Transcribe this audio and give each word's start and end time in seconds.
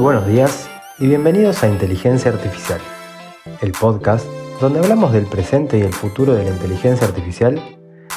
Buenos 0.00 0.26
días 0.26 0.70
y 0.98 1.08
bienvenidos 1.08 1.62
a 1.62 1.68
Inteligencia 1.68 2.30
Artificial, 2.30 2.80
el 3.60 3.72
podcast 3.72 4.24
donde 4.58 4.78
hablamos 4.78 5.12
del 5.12 5.26
presente 5.26 5.76
y 5.76 5.82
el 5.82 5.92
futuro 5.92 6.32
de 6.32 6.44
la 6.44 6.48
inteligencia 6.48 7.06
artificial, 7.06 7.62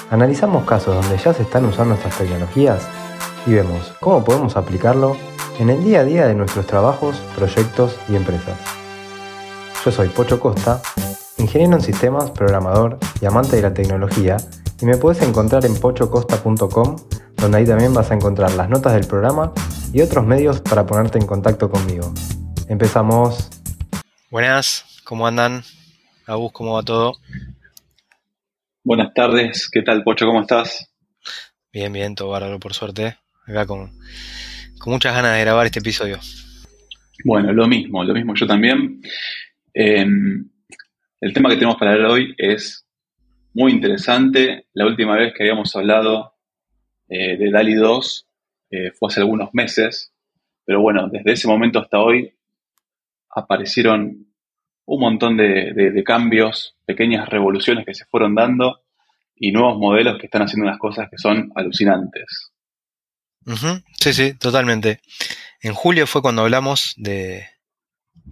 analizamos 0.10 0.64
casos 0.64 0.96
donde 0.96 1.22
ya 1.22 1.34
se 1.34 1.44
están 1.44 1.66
usando 1.66 1.96
estas 1.96 2.18
tecnologías 2.18 2.88
y 3.46 3.56
vemos 3.56 3.94
cómo 4.00 4.24
podemos 4.24 4.56
aplicarlo 4.56 5.18
en 5.60 5.72
el 5.72 5.84
día 5.84 6.00
a 6.00 6.04
día 6.06 6.26
de 6.26 6.36
nuestros 6.36 6.66
trabajos, 6.68 7.22
proyectos 7.36 7.98
y 8.08 8.16
empresas. 8.16 8.58
Yo 9.84 9.92
soy 9.92 10.08
Pocho 10.08 10.40
Costa, 10.40 10.82
ingeniero 11.38 11.76
en 11.76 11.82
sistemas, 11.82 12.32
programador 12.32 12.98
y 13.20 13.26
amante 13.26 13.58
de 13.58 13.62
la 13.62 13.74
tecnología, 13.74 14.38
y 14.80 14.86
me 14.86 14.96
puedes 14.96 15.22
encontrar 15.22 15.66
en 15.66 15.76
pochocosta.com, 15.76 16.96
donde 17.36 17.58
ahí 17.58 17.66
también 17.66 17.94
vas 17.94 18.10
a 18.10 18.14
encontrar 18.14 18.54
las 18.54 18.70
notas 18.70 18.94
del 18.94 19.06
programa 19.06 19.52
y 19.94 20.02
otros 20.02 20.26
medios 20.26 20.60
para 20.60 20.86
ponerte 20.86 21.20
en 21.20 21.28
contacto 21.28 21.70
conmigo. 21.70 22.12
Empezamos. 22.68 23.50
Buenas, 24.32 25.02
¿cómo 25.04 25.28
andan? 25.28 25.62
Agus, 26.26 26.52
¿cómo 26.52 26.74
va 26.74 26.84
todo? 26.84 27.14
Buenas 28.84 29.14
tardes, 29.14 29.70
¿qué 29.72 29.84
tal 29.84 30.04
Pocho? 30.04 30.26
¿Cómo 30.26 30.42
estás? 30.42 30.92
Bien, 31.72 31.94
bien, 31.94 32.16
todo 32.16 32.30
bárbaro 32.30 32.60
por 32.60 32.74
suerte. 32.74 33.18
Acá 33.46 33.68
con, 33.68 33.92
con 34.80 34.94
muchas 34.94 35.14
ganas 35.14 35.36
de 35.36 35.42
grabar 35.42 35.68
este 35.68 35.80
episodio. 35.80 36.18
Bueno, 37.24 37.54
lo 37.54 37.68
mismo, 37.68 38.04
lo 38.04 38.16
mismo 38.16 38.34
yo 38.34 38.48
también. 38.48 39.00
Em, 39.76 40.50
el 41.22 41.34
tema 41.34 41.50
que 41.50 41.56
tenemos 41.56 41.78
para 41.78 41.92
ver 41.92 42.06
hoy 42.06 42.34
es 42.38 42.88
muy 43.54 43.72
interesante. 43.72 44.66
La 44.74 44.88
última 44.88 45.16
vez 45.16 45.34
que 45.36 45.44
habíamos 45.44 45.76
hablado 45.76 46.34
eh, 47.10 47.38
de 47.38 47.52
DALI 47.52 47.76
2 47.76 48.28
eh, 48.74 48.92
fue 48.92 49.10
hace 49.10 49.20
algunos 49.20 49.50
meses, 49.54 50.12
pero 50.66 50.82
bueno, 50.82 51.08
desde 51.08 51.34
ese 51.34 51.48
momento 51.48 51.78
hasta 51.78 52.00
hoy 52.00 52.34
aparecieron 53.30 54.26
un 54.86 55.00
montón 55.00 55.38
de, 55.38 56.04
cambios, 56.04 56.76
pequeñas 56.84 57.30
revoluciones 57.30 57.86
que 57.86 57.94
se 57.94 58.06
fueron 58.06 58.34
dando 58.34 58.82
y 59.36 59.52
nuevos 59.52 59.78
modelos 59.78 60.18
que 60.18 60.26
están 60.26 60.42
haciendo 60.42 60.68
unas 60.68 60.80
cosas 60.80 61.08
que 61.12 61.20
son 61.20 61.52
alucinantes. 61.56 62.52
Sí, 64.00 64.12
sí, 64.12 64.34
totalmente. 64.34 65.02
En 65.62 65.76
julio 65.76 66.08
fue 66.08 66.24
cuando 66.24 66.42
hablamos 66.42 66.96
de 66.98 67.46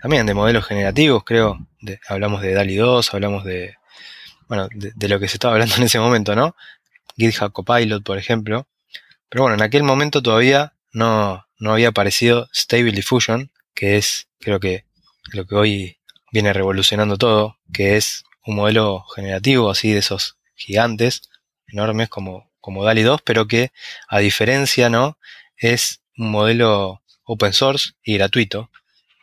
también 0.01 0.25
de 0.25 0.33
modelos 0.33 0.65
generativos, 0.65 1.23
creo. 1.23 1.67
hablamos 2.09 2.41
de 2.41 2.53
DALI 2.53 2.77
2, 2.77 3.13
hablamos 3.13 3.43
de 3.43 3.75
bueno, 4.47 4.67
de, 4.73 5.07
lo 5.07 5.19
que 5.19 5.27
se 5.27 5.35
estaba 5.35 5.53
hablando 5.53 5.75
en 5.77 5.83
ese 5.83 5.99
momento, 5.99 6.35
¿no? 6.35 6.55
GitHub 7.15 7.51
Copilot, 7.51 8.03
por 8.03 8.17
ejemplo. 8.17 8.67
Pero 9.31 9.43
bueno, 9.43 9.55
en 9.55 9.63
aquel 9.63 9.83
momento 9.83 10.21
todavía 10.21 10.73
no, 10.91 11.47
no 11.57 11.71
había 11.71 11.87
aparecido 11.87 12.49
Stable 12.53 12.91
Diffusion, 12.91 13.49
que 13.73 13.97
es, 13.97 14.27
creo 14.39 14.59
que, 14.59 14.83
lo 15.31 15.47
que 15.47 15.55
hoy 15.55 15.97
viene 16.33 16.51
revolucionando 16.51 17.17
todo, 17.17 17.57
que 17.71 17.95
es 17.95 18.25
un 18.45 18.57
modelo 18.57 19.05
generativo 19.15 19.69
así 19.69 19.93
de 19.93 19.99
esos 19.99 20.37
gigantes, 20.55 21.29
enormes 21.67 22.09
como, 22.09 22.51
como 22.59 22.83
DALI 22.83 23.03
2, 23.03 23.21
pero 23.21 23.47
que 23.47 23.71
a 24.09 24.19
diferencia, 24.19 24.89
¿no? 24.89 25.17
Es 25.55 26.01
un 26.17 26.29
modelo 26.29 27.01
open 27.23 27.53
source 27.53 27.93
y 28.03 28.17
gratuito, 28.17 28.69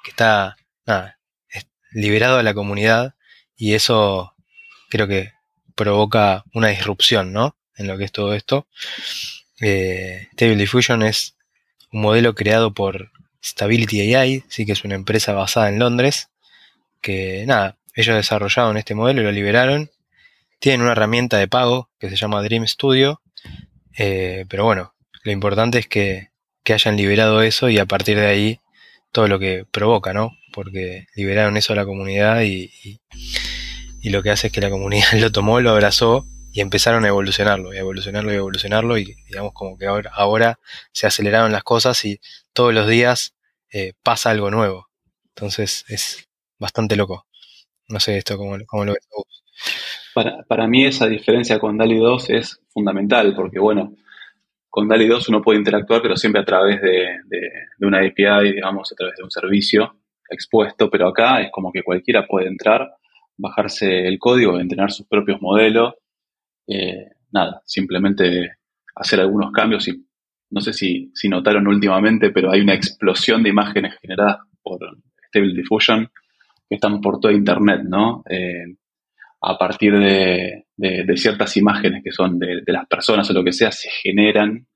que 0.02 0.10
está 0.10 0.56
liberado 1.90 2.38
a 2.38 2.42
la 2.42 2.54
comunidad 2.54 3.14
y 3.56 3.74
eso 3.74 4.34
creo 4.88 5.06
que 5.06 5.32
provoca 5.74 6.44
una 6.54 6.68
disrupción, 6.68 7.34
¿no? 7.34 7.56
En 7.76 7.88
lo 7.88 7.98
que 7.98 8.04
es 8.04 8.12
todo 8.12 8.32
esto. 8.32 8.66
Eh, 9.60 10.28
Stable 10.32 10.56
Diffusion 10.56 11.02
es 11.02 11.36
un 11.92 12.02
modelo 12.02 12.34
creado 12.34 12.72
por 12.72 13.10
Stability 13.44 14.14
AI, 14.14 14.44
sí 14.48 14.66
que 14.66 14.72
es 14.72 14.84
una 14.84 14.94
empresa 14.94 15.32
basada 15.32 15.68
en 15.68 15.78
Londres, 15.78 16.30
que 17.00 17.44
nada, 17.46 17.76
ellos 17.94 18.16
desarrollaron 18.16 18.76
este 18.76 18.94
modelo 18.94 19.20
y 19.20 19.24
lo 19.24 19.32
liberaron. 19.32 19.90
Tienen 20.60 20.82
una 20.82 20.92
herramienta 20.92 21.38
de 21.38 21.48
pago 21.48 21.90
que 21.98 22.10
se 22.10 22.16
llama 22.16 22.42
Dream 22.42 22.66
Studio, 22.66 23.20
eh, 23.96 24.44
pero 24.48 24.64
bueno, 24.64 24.94
lo 25.22 25.32
importante 25.32 25.78
es 25.78 25.86
que, 25.86 26.30
que 26.64 26.74
hayan 26.74 26.96
liberado 26.96 27.42
eso 27.42 27.68
y 27.68 27.78
a 27.78 27.86
partir 27.86 28.18
de 28.18 28.26
ahí 28.26 28.60
todo 29.12 29.28
lo 29.28 29.38
que 29.38 29.64
provoca, 29.70 30.12
¿no? 30.12 30.32
Porque 30.52 31.06
liberaron 31.14 31.56
eso 31.56 31.72
a 31.72 31.76
la 31.76 31.84
comunidad 31.84 32.42
y, 32.42 32.70
y 34.00 34.10
lo 34.10 34.22
que 34.22 34.30
hace 34.30 34.48
es 34.48 34.52
que 34.52 34.60
la 34.60 34.70
comunidad 34.70 35.12
lo 35.18 35.32
tomó, 35.32 35.60
lo 35.60 35.70
abrazó 35.70 36.26
y 36.58 36.60
empezaron 36.60 37.04
a 37.04 37.08
evolucionarlo, 37.08 37.72
y 37.72 37.76
a 37.76 37.80
evolucionarlo 37.80 38.32
y 38.32 38.34
a 38.34 38.38
evolucionarlo 38.38 38.98
y 38.98 39.14
digamos 39.28 39.52
como 39.52 39.78
que 39.78 39.86
ahora, 39.86 40.10
ahora 40.12 40.58
se 40.90 41.06
aceleraron 41.06 41.52
las 41.52 41.62
cosas 41.62 42.04
y 42.04 42.18
todos 42.52 42.74
los 42.74 42.88
días 42.88 43.36
eh, 43.72 43.92
pasa 44.02 44.30
algo 44.30 44.50
nuevo. 44.50 44.88
Entonces 45.36 45.84
es 45.86 46.28
bastante 46.58 46.96
loco. 46.96 47.26
No 47.88 48.00
sé 48.00 48.18
esto 48.18 48.36
cómo, 48.36 48.56
cómo 48.66 48.84
lo 48.84 48.94
ves 48.94 49.08
Para, 50.14 50.42
para 50.48 50.66
mí 50.66 50.84
esa 50.84 51.06
diferencia 51.06 51.60
con 51.60 51.78
DALI 51.78 51.96
2 51.96 52.30
es 52.30 52.60
fundamental 52.70 53.36
porque 53.36 53.60
bueno, 53.60 53.94
con 54.68 54.88
DALI 54.88 55.06
2 55.06 55.28
uno 55.28 55.42
puede 55.42 55.60
interactuar 55.60 56.02
pero 56.02 56.16
siempre 56.16 56.42
a 56.42 56.44
través 56.44 56.82
de, 56.82 57.18
de 57.28 57.86
una 57.86 57.98
API, 57.98 58.52
digamos, 58.52 58.90
a 58.90 58.96
través 58.96 59.14
de 59.16 59.22
un 59.22 59.30
servicio 59.30 59.94
expuesto, 60.28 60.90
pero 60.90 61.06
acá 61.06 61.40
es 61.40 61.52
como 61.52 61.70
que 61.70 61.84
cualquiera 61.84 62.26
puede 62.26 62.48
entrar 62.48 62.96
bajarse 63.36 64.08
el 64.08 64.18
código, 64.18 64.58
entrenar 64.58 64.90
sus 64.90 65.06
propios 65.06 65.40
modelos. 65.40 65.94
Eh, 66.68 67.12
nada, 67.32 67.62
simplemente 67.64 68.58
hacer 68.94 69.20
algunos 69.20 69.50
cambios 69.52 69.88
y 69.88 70.04
no 70.50 70.60
sé 70.60 70.72
si, 70.72 71.10
si, 71.14 71.28
notaron 71.28 71.66
últimamente, 71.66 72.30
pero 72.30 72.50
hay 72.50 72.60
una 72.60 72.74
explosión 72.74 73.42
de 73.42 73.50
imágenes 73.50 73.96
generadas 74.00 74.38
por 74.62 74.78
Stable 75.28 75.54
Diffusion 75.54 76.10
que 76.68 76.74
están 76.74 77.00
por 77.00 77.20
toda 77.20 77.32
Internet, 77.32 77.82
¿no? 77.84 78.22
Eh, 78.28 78.76
a 79.40 79.56
partir 79.56 79.96
de, 79.98 80.64
ciertas 81.16 81.56
imágenes 81.56 82.02
que 82.04 82.12
son 82.12 82.38
de, 82.38 82.62
las 82.66 82.86
personas 82.86 83.28
o 83.30 83.32
lo 83.32 83.44
que 83.44 83.52
sea, 83.52 83.72
se 83.72 83.88
generan 84.02 84.66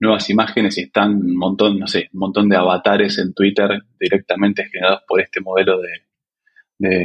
nuevas 0.00 0.28
imágenes 0.30 0.76
y 0.78 0.82
están 0.82 1.16
un 1.16 1.36
montón, 1.36 1.78
no 1.78 1.86
sé, 1.86 2.08
un 2.12 2.20
montón 2.20 2.48
de 2.48 2.56
avatares 2.56 3.18
en 3.18 3.34
Twitter 3.34 3.82
directamente 3.98 4.68
generados 4.70 5.02
por 5.06 5.20
este 5.20 5.40
modelo 5.40 5.80
de, 5.80 6.98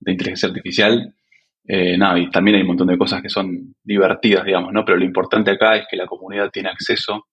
de 0.00 0.12
inteligencia 0.12 0.48
artificial. 0.48 1.14
Eh, 1.66 1.96
nada, 1.96 2.18
y 2.18 2.28
también 2.30 2.56
hay 2.56 2.62
un 2.62 2.68
montón 2.68 2.88
de 2.88 2.98
cosas 2.98 3.22
que 3.22 3.28
son 3.28 3.74
divertidas, 3.82 4.44
digamos, 4.44 4.72
¿no? 4.72 4.84
Pero 4.84 4.98
lo 4.98 5.04
importante 5.04 5.52
acá 5.52 5.76
es 5.76 5.86
que 5.88 5.96
la 5.96 6.06
comunidad 6.06 6.50
tiene 6.50 6.70
acceso 6.70 7.26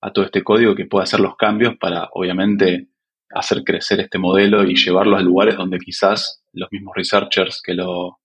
a 0.00 0.12
todo 0.12 0.24
este 0.24 0.42
código 0.42 0.74
que 0.74 0.86
puede 0.86 1.04
hacer 1.04 1.20
los 1.20 1.36
cambios 1.36 1.76
para, 1.78 2.08
obviamente, 2.12 2.88
hacer 3.30 3.62
crecer 3.64 4.00
este 4.00 4.18
modelo 4.18 4.64
y 4.64 4.74
llevarlo 4.74 5.16
a 5.16 5.22
lugares 5.22 5.56
donde 5.56 5.78
quizás 5.78 6.42
los 6.52 6.68
mismos 6.72 6.94
researchers 6.96 7.60
que 7.62 7.74
lo, 7.74 8.18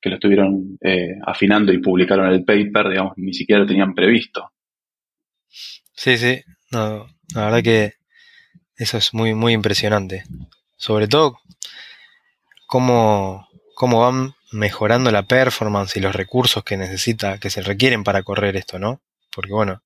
que 0.00 0.10
lo 0.10 0.16
estuvieron 0.16 0.78
eh, 0.80 1.14
afinando 1.24 1.72
y 1.72 1.78
publicaron 1.78 2.30
el 2.30 2.44
paper, 2.44 2.88
digamos, 2.88 3.12
ni 3.16 3.32
siquiera 3.32 3.60
lo 3.60 3.66
tenían 3.66 3.94
previsto. 3.94 4.50
Sí, 5.94 6.18
sí, 6.18 6.42
la 6.70 7.06
verdad 7.34 7.62
que 7.62 7.94
eso 8.76 8.98
es 8.98 9.14
muy, 9.14 9.34
muy 9.34 9.52
impresionante. 9.52 10.24
Sobre 10.76 11.06
todo 11.06 11.38
cómo, 12.66 13.46
cómo 13.82 13.98
van 13.98 14.36
mejorando 14.52 15.10
la 15.10 15.24
performance 15.24 15.96
y 15.96 16.00
los 16.00 16.14
recursos 16.14 16.62
que 16.62 16.76
necesita, 16.76 17.38
que 17.38 17.50
se 17.50 17.62
requieren 17.62 18.04
para 18.04 18.22
correr 18.22 18.54
esto, 18.54 18.78
¿no? 18.78 19.00
Porque 19.34 19.50
bueno, 19.50 19.82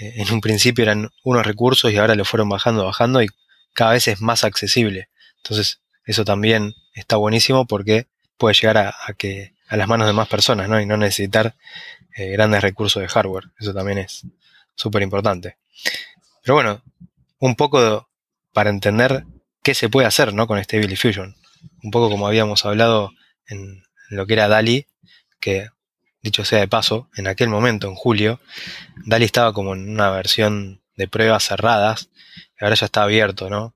eh, 0.00 0.14
en 0.16 0.32
un 0.32 0.40
principio 0.40 0.82
eran 0.82 1.10
unos 1.24 1.44
recursos 1.44 1.92
y 1.92 1.98
ahora 1.98 2.14
lo 2.14 2.24
fueron 2.24 2.48
bajando, 2.48 2.86
bajando 2.86 3.22
y 3.22 3.26
cada 3.74 3.92
vez 3.92 4.08
es 4.08 4.22
más 4.22 4.44
accesible. 4.44 5.10
Entonces, 5.42 5.82
eso 6.06 6.24
también 6.24 6.72
está 6.94 7.16
buenísimo 7.16 7.66
porque 7.66 8.06
puede 8.38 8.54
llegar 8.54 8.78
a, 8.78 8.94
que 9.18 9.52
a 9.68 9.76
las 9.76 9.88
manos 9.88 10.06
de 10.06 10.14
más 10.14 10.28
personas, 10.28 10.66
¿no? 10.70 10.80
Y 10.80 10.86
no 10.86 10.96
necesitar 10.96 11.54
eh, 12.16 12.30
grandes 12.30 12.62
recursos 12.62 13.02
de 13.02 13.08
hardware. 13.08 13.50
Eso 13.58 13.74
también 13.74 13.98
es 13.98 14.22
súper 14.74 15.02
importante. 15.02 15.58
Pero 16.42 16.54
bueno, 16.54 16.82
un 17.40 17.56
poco 17.56 18.08
para 18.54 18.70
entender 18.70 19.26
qué 19.62 19.74
se 19.74 19.90
puede 19.90 20.06
hacer, 20.06 20.32
¿no? 20.32 20.46
Con 20.46 20.58
Stable 20.64 20.86
Diffusion 20.86 21.36
un 21.82 21.90
poco 21.90 22.10
como 22.10 22.26
habíamos 22.26 22.64
hablado 22.64 23.12
en 23.48 23.84
lo 24.10 24.26
que 24.26 24.34
era 24.34 24.48
DALI, 24.48 24.86
que 25.40 25.68
dicho 26.22 26.44
sea 26.44 26.60
de 26.60 26.68
paso, 26.68 27.10
en 27.16 27.26
aquel 27.26 27.48
momento, 27.48 27.88
en 27.88 27.94
julio, 27.94 28.40
DALI 29.04 29.24
estaba 29.24 29.52
como 29.52 29.74
en 29.74 29.88
una 29.88 30.10
versión 30.10 30.82
de 30.96 31.08
pruebas 31.08 31.44
cerradas, 31.44 32.10
ahora 32.60 32.74
ya 32.74 32.86
está 32.86 33.02
abierto, 33.02 33.50
¿no? 33.50 33.74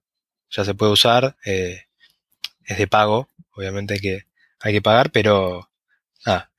Ya 0.50 0.64
se 0.64 0.74
puede 0.74 0.92
usar, 0.92 1.36
eh, 1.44 1.84
es 2.64 2.78
de 2.78 2.86
pago, 2.86 3.28
obviamente 3.52 3.94
hay 3.94 4.00
que, 4.00 4.26
hay 4.60 4.72
que 4.72 4.82
pagar, 4.82 5.10
pero 5.10 5.68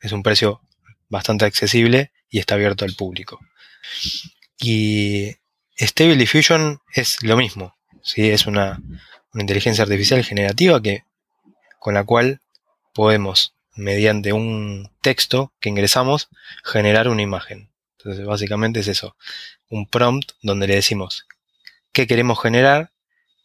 es 0.01 0.11
un 0.11 0.23
precio 0.23 0.61
bastante 1.09 1.45
accesible 1.45 2.11
y 2.29 2.39
está 2.39 2.55
abierto 2.55 2.85
al 2.85 2.95
público. 2.95 3.39
Y 4.59 5.35
Stable 5.77 6.15
Diffusion 6.15 6.81
es 6.93 7.21
lo 7.23 7.37
mismo, 7.37 7.75
¿sí? 8.01 8.29
es 8.29 8.47
una, 8.47 8.81
una 9.33 9.43
inteligencia 9.43 9.83
artificial 9.83 10.23
generativa 10.23 10.81
que 10.81 11.03
con 11.79 11.93
la 11.93 12.03
cual 12.03 12.41
podemos, 12.93 13.55
mediante 13.75 14.33
un 14.33 14.89
texto 15.01 15.53
que 15.59 15.69
ingresamos, 15.69 16.29
generar 16.63 17.07
una 17.07 17.21
imagen. 17.21 17.69
Entonces, 17.97 18.25
básicamente 18.25 18.79
es 18.79 18.87
eso, 18.87 19.15
un 19.69 19.87
prompt 19.87 20.31
donde 20.41 20.67
le 20.67 20.75
decimos 20.75 21.27
qué 21.91 22.07
queremos 22.07 22.41
generar 22.41 22.91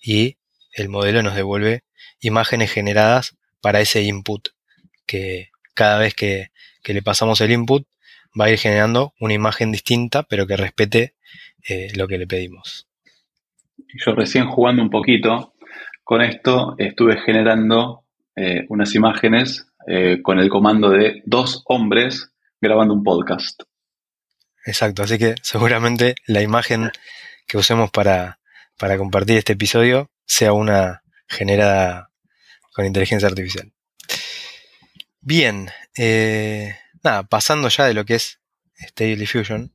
y 0.00 0.36
el 0.72 0.88
modelo 0.88 1.22
nos 1.22 1.34
devuelve 1.34 1.82
imágenes 2.20 2.70
generadas 2.72 3.36
para 3.60 3.80
ese 3.80 4.02
input, 4.02 4.48
que 5.06 5.50
cada 5.74 5.98
vez 5.98 6.14
que, 6.14 6.50
le 6.86 7.02
pasamos 7.02 7.40
el 7.40 7.50
input 7.50 7.86
va 8.38 8.46
a 8.46 8.50
ir 8.50 8.58
generando 8.58 9.14
una 9.18 9.34
imagen 9.34 9.72
distinta, 9.72 10.22
pero 10.22 10.46
que 10.46 10.56
respete 10.56 11.14
eh, 11.68 11.88
lo 11.96 12.06
que 12.06 12.18
le 12.18 12.26
pedimos. 12.26 12.86
Yo 14.04 14.14
recién 14.14 14.46
jugando 14.48 14.82
un 14.82 14.90
poquito 14.90 15.54
con 16.02 16.20
esto, 16.20 16.74
estuve 16.78 17.18
generando 17.22 18.03
eh, 18.36 18.66
unas 18.68 18.94
imágenes 18.94 19.66
eh, 19.86 20.20
con 20.22 20.38
el 20.38 20.48
comando 20.48 20.90
de 20.90 21.22
dos 21.24 21.62
hombres 21.66 22.32
grabando 22.60 22.94
un 22.94 23.02
podcast. 23.02 23.62
Exacto, 24.64 25.02
así 25.02 25.18
que 25.18 25.34
seguramente 25.42 26.14
la 26.26 26.40
imagen 26.40 26.90
que 27.46 27.58
usemos 27.58 27.90
para, 27.90 28.38
para 28.78 28.96
compartir 28.96 29.36
este 29.36 29.52
episodio 29.52 30.10
sea 30.24 30.52
una 30.52 31.02
generada 31.28 32.10
con 32.72 32.86
inteligencia 32.86 33.28
artificial. 33.28 33.72
Bien, 35.20 35.70
eh, 35.96 36.76
nada, 37.02 37.22
pasando 37.22 37.68
ya 37.68 37.86
de 37.86 37.94
lo 37.94 38.04
que 38.04 38.16
es 38.16 38.40
Stable 38.76 39.16
Diffusion, 39.16 39.72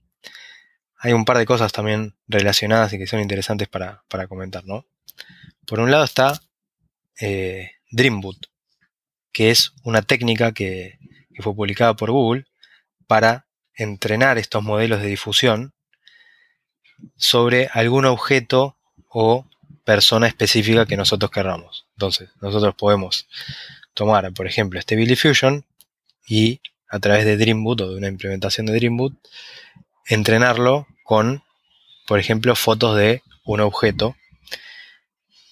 hay 0.98 1.14
un 1.14 1.26
par 1.26 1.38
de 1.38 1.46
cosas 1.46 1.72
también 1.72 2.16
relacionadas 2.28 2.92
y 2.94 2.98
que 2.98 3.08
son 3.08 3.22
interesantes 3.22 3.68
para, 3.68 4.04
comentar, 4.28 4.66
¿no? 4.66 4.86
Por 5.66 5.80
un 5.80 5.92
lado 5.92 6.04
está 6.04 6.40
eh, 7.22 7.72
Dreamboot, 7.90 8.49
que 9.32 9.52
es 9.52 9.74
una 9.84 10.02
técnica 10.02 10.52
que, 10.52 10.98
fue 11.42 11.56
publicada 11.56 11.94
por 11.96 12.12
Google 12.12 12.48
para 13.08 13.48
entrenar 13.74 14.38
estos 14.38 14.62
modelos 14.62 15.02
de 15.02 15.08
difusión 15.08 15.74
sobre 17.16 17.70
algún 17.72 18.04
objeto 18.04 18.76
o 19.08 19.48
persona 19.86 20.28
específica 20.28 20.86
que 20.86 20.98
nosotros 20.98 21.32
querramos. 21.32 21.88
Entonces, 21.96 22.30
nosotros 22.42 22.76
podemos 22.76 23.26
tomar, 23.94 24.34
por 24.34 24.48
ejemplo, 24.48 24.80
este 24.80 24.98
Billy 24.98 25.16
y 26.28 26.60
a 26.90 27.00
través 27.00 27.24
de 27.24 27.38
Dreamboot 27.38 27.82
o 27.82 27.90
de 27.92 27.98
una 27.98 28.08
implementación 28.10 28.66
de 28.66 28.74
Dreamboot, 28.74 29.14
entrenarlo 30.08 30.88
con, 31.04 31.44
por 32.06 32.20
ejemplo, 32.20 32.56
fotos 32.56 32.98
de 32.98 33.24
un 33.46 33.62
objeto. 33.62 34.16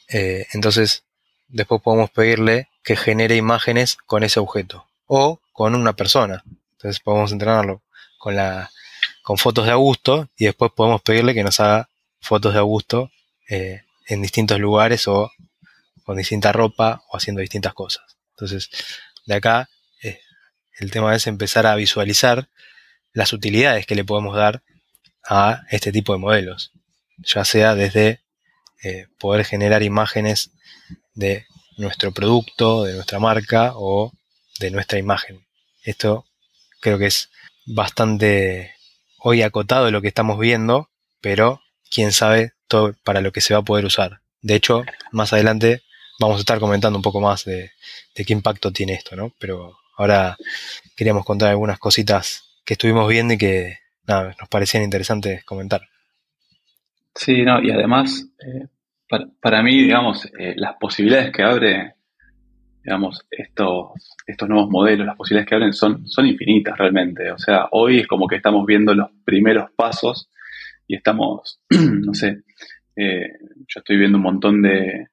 Eh, 0.10 0.48
entonces, 0.54 1.04
después 1.48 1.82
podemos 1.82 2.10
pedirle 2.12 2.68
que 2.88 2.96
genere 2.96 3.36
imágenes 3.36 3.98
con 3.98 4.24
ese 4.24 4.40
objeto 4.40 4.88
o 5.08 5.42
con 5.52 5.76
una 5.76 5.92
persona. 5.92 6.42
Entonces 6.72 7.02
podemos 7.02 7.34
entrenarlo 7.34 7.82
con 8.18 9.38
fotos 9.38 9.66
de 9.66 9.74
Augusto 9.74 10.30
y 10.38 10.46
después 10.46 10.72
podemos 10.74 11.02
pedirle 11.02 11.34
que 11.34 11.44
nos 11.44 11.60
haga 11.60 11.90
fotos 12.22 12.54
de 12.54 12.60
Augusto 12.60 13.12
eh, 13.50 13.82
en 14.08 14.22
distintos 14.22 14.58
lugares 14.62 15.06
o 15.10 15.30
con 16.06 16.16
distinta 16.16 16.54
ropa 16.54 17.04
o 17.10 17.18
haciendo 17.18 17.42
distintas 17.42 17.74
cosas. 17.74 18.06
Entonces, 18.36 18.70
de 19.26 19.36
acá 19.36 19.70
eh, 20.02 20.22
el 20.80 20.90
tema 20.90 21.14
es 21.14 21.28
empezar 21.28 21.68
a 21.68 21.76
visualizar 21.76 22.48
las 23.12 23.34
utilidades 23.34 23.86
que 23.86 23.96
le 23.96 24.06
podemos 24.06 24.34
dar 24.34 24.64
a 25.28 25.64
este 25.72 25.92
tipo 25.92 26.14
de 26.14 26.20
modelos, 26.20 26.72
ya 27.18 27.44
sea 27.44 27.76
desde 27.76 28.22
eh, 28.82 29.08
poder 29.20 29.44
generar 29.44 29.84
imágenes 29.84 30.52
de 31.16 31.48
nuestro 31.78 32.12
producto, 32.12 32.84
de 32.84 32.94
nuestra 32.94 33.20
marca 33.20 33.74
o 33.76 34.12
de 34.60 34.72
nuestra 34.72 35.00
imagen. 35.00 35.46
Esto 35.84 36.26
creo 36.82 36.98
que 36.98 37.08
es 37.08 37.30
bastante 37.66 38.74
hoy 39.20 39.42
acotado 39.42 39.92
lo 39.92 40.02
que 40.02 40.08
estamos 40.08 40.40
viendo, 40.40 40.90
pero 41.22 41.62
quién 41.92 42.12
sabe 42.12 42.54
todo 42.68 42.96
para 43.04 43.22
lo 43.22 43.32
que 43.32 43.42
se 43.42 43.54
va 43.54 43.62
a 43.62 43.64
poder 43.64 43.86
usar. 43.86 44.22
De 44.42 44.56
hecho, 44.56 44.84
más 45.12 45.34
adelante 45.34 45.84
vamos 46.20 46.38
a 46.38 46.40
estar 46.40 46.60
comentando 46.60 46.98
un 46.98 47.04
poco 47.04 47.22
más 47.22 47.46
de, 47.46 47.72
qué 48.14 48.34
impacto 48.34 48.72
tiene 48.72 48.94
esto, 48.94 49.16
¿no? 49.16 49.34
Pero 49.40 49.78
ahora 49.98 50.38
queríamos 50.96 51.26
contar 51.26 51.50
algunas 51.50 51.80
cositas 51.80 52.44
que 52.66 52.74
estuvimos 52.74 53.08
viendo 53.08 53.34
y 53.34 53.38
que 53.38 53.80
nos 54.08 54.50
parecían 54.50 54.84
interesantes 54.84 55.44
comentar. 55.44 55.82
Sí, 57.16 57.42
no, 57.44 57.62
y 57.62 57.72
además, 57.72 58.26
eh, 58.40 58.68
para, 59.40 59.64
mí, 59.64 59.84
digamos, 59.84 60.26
eh, 60.38 60.54
las 60.58 60.76
posibilidades 60.78 61.32
que 61.32 61.44
abre, 61.44 61.96
digamos, 62.84 63.26
estos, 63.30 64.16
estos 64.26 64.50
nuevos 64.50 64.70
modelos, 64.70 65.06
las 65.06 65.16
posibilidades 65.16 65.50
que 65.50 65.56
abren 65.56 65.74
son, 65.74 66.08
son 66.08 66.26
infinitas 66.26 66.78
realmente. 66.78 67.32
O 67.32 67.38
sea, 67.38 67.68
hoy 67.72 68.00
es 68.00 68.08
como 68.08 68.28
que 68.28 68.38
estamos 68.38 68.66
viendo 68.66 68.94
los 68.94 69.10
primeros 69.24 69.72
pasos 69.72 70.30
y 70.88 70.96
estamos, 70.96 71.60
no 71.70 72.14
sé, 72.14 72.44
eh, 72.96 73.30
yo 73.68 73.80
estoy 73.80 73.98
viendo 73.98 74.18
un 74.18 74.24
montón 74.24 74.62
de, 74.62 75.08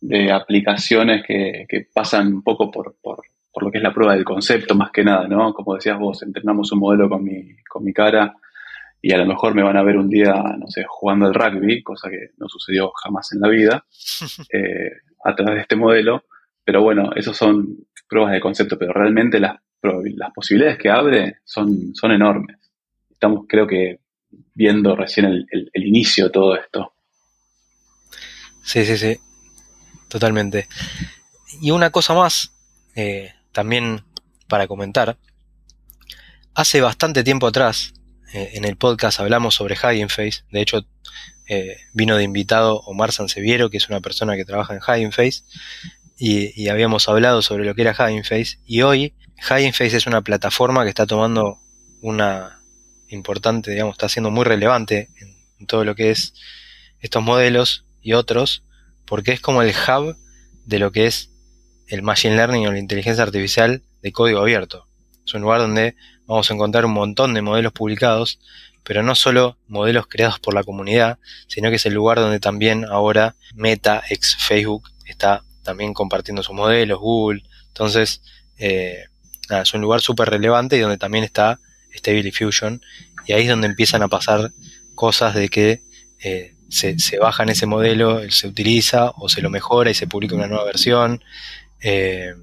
de 0.00 0.32
aplicaciones 0.32 1.24
que, 1.26 1.66
pasan 1.92 2.28
un 2.28 2.42
poco 2.42 2.70
por, 2.70 2.96
por, 3.02 3.20
lo 3.62 3.70
que 3.70 3.78
es 3.78 3.84
la 3.84 3.92
prueba 3.92 4.14
del 4.14 4.24
concepto, 4.24 4.74
más 4.74 4.90
que 4.90 5.04
nada, 5.04 5.28
¿no? 5.28 5.52
Como 5.52 5.74
decías 5.74 5.98
vos, 5.98 6.22
entrenamos 6.22 6.72
un 6.72 6.78
modelo 6.78 7.10
con 7.10 7.22
mi, 7.22 7.56
con 7.68 7.84
mi 7.84 7.92
cara 7.92 8.34
y 9.02 9.12
a 9.12 9.18
lo 9.18 9.26
mejor 9.26 9.54
me 9.54 9.62
van 9.62 9.76
a 9.76 9.82
ver 9.82 9.96
un 9.96 10.08
día, 10.08 10.34
no 10.58 10.66
sé, 10.68 10.84
jugando 10.86 11.26
al 11.26 11.34
rugby, 11.34 11.82
cosa 11.82 12.10
que 12.10 12.30
no 12.38 12.48
sucedió 12.48 12.90
jamás 13.02 13.32
en 13.32 13.40
la 13.40 13.48
vida, 13.48 13.86
eh, 14.52 14.90
a 15.24 15.34
través 15.34 15.54
de 15.56 15.60
este 15.62 15.76
modelo. 15.76 16.24
Pero 16.64 16.82
bueno, 16.82 17.10
esos 17.16 17.36
son 17.36 17.86
pruebas 18.08 18.32
de 18.32 18.40
concepto, 18.40 18.78
pero 18.78 18.92
realmente 18.92 19.40
las, 19.40 19.56
las 19.82 20.30
posibilidades 20.32 20.78
que 20.78 20.90
abre 20.90 21.38
son, 21.44 21.94
son 21.94 22.12
enormes. 22.12 22.58
Estamos, 23.10 23.46
creo 23.48 23.66
que, 23.66 24.00
viendo 24.54 24.94
recién 24.94 25.26
el, 25.26 25.46
el 25.50 25.86
inicio 25.86 26.26
de 26.26 26.30
todo 26.30 26.56
esto. 26.56 26.92
Sí, 28.62 28.84
sí, 28.84 28.96
sí. 28.96 29.18
Totalmente. 30.08 30.68
Y 31.62 31.70
una 31.70 31.90
cosa 31.90 32.14
más, 32.14 32.52
eh, 32.94 33.32
también 33.52 34.02
para 34.48 34.66
comentar. 34.66 35.16
Hace 36.54 36.80
bastante 36.80 37.22
tiempo 37.22 37.46
atrás, 37.46 37.94
eh, 38.32 38.50
en 38.54 38.64
el 38.64 38.76
podcast 38.76 39.20
hablamos 39.20 39.54
sobre 39.54 39.74
Hugging 39.74 40.08
Face. 40.08 40.44
De 40.50 40.60
hecho, 40.60 40.86
eh, 41.48 41.76
vino 41.92 42.16
de 42.16 42.24
invitado 42.24 42.80
Omar 42.80 43.12
Sanseviero, 43.12 43.70
que 43.70 43.78
es 43.78 43.88
una 43.88 44.00
persona 44.00 44.36
que 44.36 44.44
trabaja 44.44 44.74
en 44.74 44.80
Hugging 44.80 45.12
Face. 45.12 45.42
Y, 46.16 46.68
habíamos 46.68 47.08
hablado 47.08 47.40
sobre 47.40 47.64
lo 47.64 47.74
que 47.74 47.82
era 47.82 47.96
Hugging 47.98 48.24
Face. 48.24 48.58
Y 48.66 48.82
hoy, 48.82 49.14
Hugging 49.50 49.72
Face 49.72 49.96
es 49.96 50.06
una 50.06 50.22
plataforma 50.22 50.82
que 50.82 50.90
está 50.90 51.06
tomando 51.06 51.60
una 52.02 52.62
importante, 53.08 53.70
digamos, 53.70 53.94
está 53.94 54.08
siendo 54.08 54.30
muy 54.30 54.44
relevante 54.44 55.08
en 55.58 55.66
todo 55.66 55.84
lo 55.84 55.94
que 55.94 56.10
es 56.10 56.34
estos 57.00 57.22
modelos 57.22 57.84
y 58.02 58.12
otros 58.12 58.62
porque 59.10 59.32
es 59.32 59.40
como 59.40 59.60
el 59.62 59.74
hub 59.74 60.16
de 60.66 60.78
lo 60.78 60.92
que 60.92 61.06
es 61.06 61.30
el 61.88 62.02
Machine 62.02 62.36
Learning 62.36 62.68
o 62.68 62.72
la 62.72 62.78
inteligencia 62.78 63.24
artificial 63.24 63.82
de 64.02 64.12
código 64.12 64.38
abierto. 64.38 64.86
Es 65.26 65.34
un 65.34 65.42
lugar 65.42 65.60
donde 65.60 65.96
vamos 66.30 66.50
a 66.50 66.54
encontrar 66.54 66.84
un 66.84 66.92
montón 66.92 67.34
de 67.34 67.42
modelos 67.42 67.72
publicados, 67.72 68.38
pero 68.84 69.02
no 69.02 69.14
solo 69.14 69.58
modelos 69.66 70.06
creados 70.06 70.38
por 70.38 70.54
la 70.54 70.62
comunidad, 70.62 71.18
sino 71.48 71.70
que 71.70 71.76
es 71.76 71.86
el 71.86 71.94
lugar 71.94 72.18
donde 72.18 72.40
también 72.40 72.84
ahora 72.84 73.34
Meta, 73.54 74.02
ex 74.08 74.36
Facebook, 74.36 74.90
está 75.04 75.42
también 75.64 75.92
compartiendo 75.92 76.42
sus 76.42 76.54
modelos, 76.54 77.00
Google. 77.00 77.42
Entonces, 77.68 78.22
eh, 78.58 79.04
es 79.50 79.74
un 79.74 79.80
lugar 79.80 80.00
súper 80.00 80.30
relevante 80.30 80.76
y 80.76 80.80
donde 80.80 80.98
también 80.98 81.24
está 81.24 81.58
Stable 81.92 82.30
Fusion. 82.32 82.80
Y 83.26 83.32
ahí 83.32 83.42
es 83.42 83.48
donde 83.48 83.66
empiezan 83.66 84.02
a 84.02 84.08
pasar 84.08 84.52
cosas 84.94 85.34
de 85.34 85.48
que 85.48 85.82
eh, 86.22 86.54
se, 86.68 86.98
se, 87.00 87.18
baja 87.18 87.42
en 87.42 87.48
ese 87.48 87.66
modelo, 87.66 88.20
se 88.30 88.46
utiliza 88.46 89.10
o 89.16 89.28
se 89.28 89.42
lo 89.42 89.50
mejora 89.50 89.90
y 89.90 89.94
se 89.94 90.06
publica 90.06 90.36
una 90.36 90.46
nueva 90.46 90.64
versión. 90.64 91.22
Eh, 91.80 92.34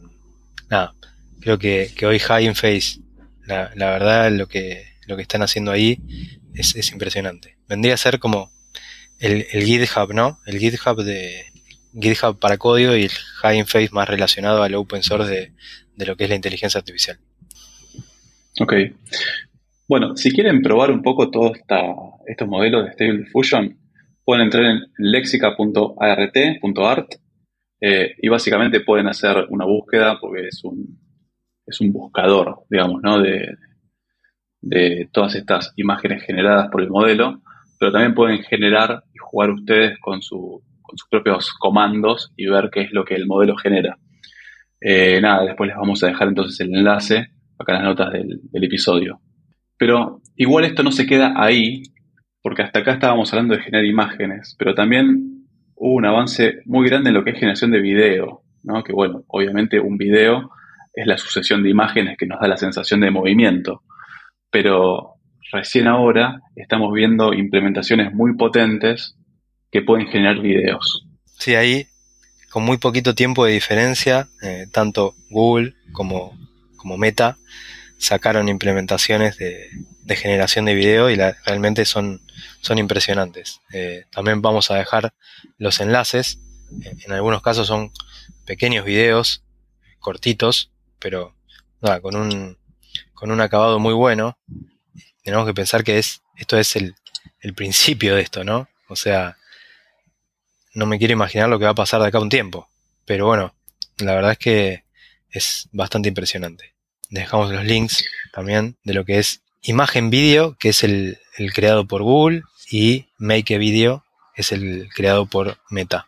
nada, 0.69 0.93
creo 1.39 1.57
que, 1.57 1.93
hoy 2.05 2.19
High 2.19 2.53
Face, 2.53 2.99
la, 3.47 3.71
verdad, 3.75 4.31
lo 4.31 4.47
que, 4.47 4.83
lo 5.07 5.15
que 5.15 5.21
están 5.21 5.41
haciendo 5.41 5.71
ahí 5.71 5.99
es, 6.53 6.91
impresionante. 6.91 7.57
Vendría 7.67 7.93
a 7.93 7.97
ser 7.97 8.19
como 8.19 8.51
el, 9.19 9.43
GitHub, 9.43 10.13
¿no? 10.13 10.39
El 10.45 10.59
GitHub 10.59 11.03
de 11.03 11.45
GitHub 11.99 12.39
para 12.39 12.57
código 12.57 12.95
y 12.95 13.03
el 13.03 13.11
High 13.11 13.65
Face 13.65 13.89
más 13.91 14.07
relacionado 14.07 14.63
al 14.63 14.75
open 14.75 15.01
source 15.01 15.31
de, 15.31 15.51
de 15.95 16.05
lo 16.05 16.15
que 16.15 16.25
es 16.25 16.29
la 16.29 16.35
inteligencia 16.35 16.79
artificial. 16.79 17.17
Ok. 18.59 18.73
Bueno, 19.87 20.17
si 20.17 20.31
quieren 20.31 20.61
probar 20.61 20.91
un 20.91 21.01
poco 21.01 21.31
todos 21.31 21.57
estos 22.25 22.47
modelos 22.47 22.85
de 22.85 22.91
Stable 22.91 23.19
Diffusion, 23.19 23.77
pueden 24.25 24.43
entrar 24.43 24.65
en 24.65 24.81
lexica.art.art 24.97 27.13
eh, 27.79 28.15
y 28.21 28.27
básicamente 28.27 28.81
pueden 28.81 29.07
hacer 29.07 29.45
una 29.49 29.65
búsqueda 29.65 30.19
porque 30.19 30.47
es 30.47 30.63
un, 30.63 30.99
es 31.67 31.81
un 31.81 31.91
buscador, 31.91 32.61
digamos, 32.69 33.01
¿no? 33.03 33.19
de, 33.19 33.55
de 34.61 35.09
todas 35.11 35.35
estas 35.35 35.73
imágenes 35.75 36.23
generadas 36.23 36.69
por 36.69 36.81
el 36.81 36.89
modelo, 36.89 37.41
pero 37.79 37.91
también 37.91 38.15
pueden 38.15 38.41
generar 38.43 39.03
y 39.13 39.17
jugar 39.19 39.51
ustedes 39.51 39.99
con, 39.99 40.19
con 40.21 40.97
sus 40.97 41.09
propios 41.09 41.53
comandos 41.53 42.33
y 42.35 42.47
ver 42.47 42.69
qué 42.71 42.81
es 42.81 42.91
lo 42.91 43.05
que 43.05 43.15
el 43.15 43.27
modelo 43.27 43.55
genera. 43.55 43.97
Eh, 44.79 45.19
nada, 45.21 45.43
después 45.45 45.67
les 45.67 45.77
vamos 45.77 46.03
a 46.03 46.07
dejar 46.07 46.27
entonces 46.27 46.59
el 46.59 46.73
enlace 46.73 47.27
acá 47.59 47.73
en 47.73 47.77
las 47.77 47.83
notas 47.83 48.13
del, 48.13 48.39
del 48.43 48.63
episodio. 48.63 49.19
Pero 49.77 50.21
igual 50.35 50.65
esto 50.65 50.83
no 50.83 50.91
se 50.91 51.05
queda 51.05 51.33
ahí, 51.35 51.83
porque 52.41 52.63
hasta 52.63 52.79
acá 52.79 52.93
estábamos 52.93 53.31
hablando 53.33 53.55
de 53.55 53.61
generar 53.61 53.85
imágenes, 53.85 54.55
pero 54.57 54.73
también 54.73 55.45
hubo 55.75 55.95
un 55.95 56.05
avance 56.05 56.61
muy 56.65 56.87
grande 56.87 57.09
en 57.09 57.15
lo 57.15 57.23
que 57.23 57.31
es 57.31 57.39
generación 57.39 57.71
de 57.71 57.81
video, 57.81 58.41
¿no? 58.63 58.83
Que 58.83 58.93
bueno, 58.93 59.23
obviamente 59.27 59.79
un 59.79 59.97
video 59.97 60.49
es 60.97 61.05
la 61.05 61.17
sucesión 61.17 61.61
de 61.61 61.69
imágenes 61.69 62.17
que 62.17 62.25
nos 62.25 62.39
da 62.39 62.47
la 62.47 62.57
sensación 62.57 63.01
de 63.01 63.11
movimiento, 63.11 63.83
pero 64.49 65.13
recién 65.51 65.87
ahora 65.87 66.41
estamos 66.55 66.91
viendo 66.91 67.33
implementaciones 67.33 68.11
muy 68.13 68.35
potentes 68.35 69.15
que 69.71 69.83
pueden 69.83 70.07
generar 70.07 70.41
videos. 70.41 71.05
Sí, 71.37 71.53
ahí 71.53 71.85
con 72.49 72.63
muy 72.63 72.77
poquito 72.77 73.13
tiempo 73.13 73.45
de 73.45 73.53
diferencia, 73.53 74.27
eh, 74.41 74.65
tanto 74.71 75.13
Google 75.29 75.75
como, 75.91 76.35
como 76.77 76.97
Meta 76.97 77.37
sacaron 77.99 78.49
implementaciones 78.49 79.37
de, 79.37 79.69
generación 80.15 80.65
de 80.65 80.73
video 80.73 81.11
y 81.11 81.15
realmente 81.15 81.85
son, 81.85 82.21
son 82.61 82.79
impresionantes. 82.79 83.61
Eh, 83.71 84.05
también 84.11 84.41
vamos 84.41 84.71
a 84.71 84.75
dejar 84.75 85.13
los 85.59 85.79
enlaces. 85.79 86.39
En 87.05 87.11
algunos 87.11 87.43
casos 87.43 87.67
son 87.67 87.91
pequeños 88.45 88.83
videos, 88.83 89.43
cortitos, 89.99 90.71
pero 90.99 91.35
con, 92.01 92.15
un, 92.15 92.57
con 93.13 93.31
un 93.31 93.41
acabado 93.41 93.79
muy 93.79 93.93
bueno. 93.93 94.37
Tenemos 95.23 95.45
que 95.45 95.53
pensar 95.53 95.83
que 95.83 95.97
es, 95.97 96.21
esto 96.37 96.57
es 96.57 96.75
el, 96.75 96.95
el 97.41 97.53
principio 97.53 98.15
de 98.15 98.21
esto, 98.21 98.43
¿no? 98.43 98.69
O 98.87 98.95
sea, 98.95 99.37
no 100.73 100.85
me 100.85 100.97
quiero 100.99 101.13
imaginar 101.13 101.49
lo 101.49 101.59
que 101.59 101.65
va 101.65 101.71
a 101.71 101.75
pasar 101.75 102.01
de 102.01 102.07
acá 102.07 102.19
un 102.19 102.29
tiempo. 102.29 102.69
Pero 103.05 103.25
bueno, 103.25 103.55
la 103.97 104.13
verdad 104.13 104.33
es 104.33 104.37
que 104.37 104.83
es 105.29 105.69
bastante 105.71 106.09
impresionante. 106.09 106.73
Dejamos 107.09 107.51
los 107.51 107.63
links 107.63 108.05
también 108.33 108.77
de 108.83 108.93
lo 108.93 109.05
que 109.05 109.19
es 109.19 109.41
Imagen 109.61 110.09
Video, 110.09 110.55
que 110.59 110.69
es 110.69 110.83
el, 110.83 111.19
creado 111.53 111.87
por 111.87 112.03
Google, 112.03 112.43
y 112.69 113.07
Make 113.17 113.57
Video, 113.57 114.03
es 114.35 114.51
el 114.51 114.89
creado 114.93 115.25
por 115.25 115.57
Meta. 115.69 116.07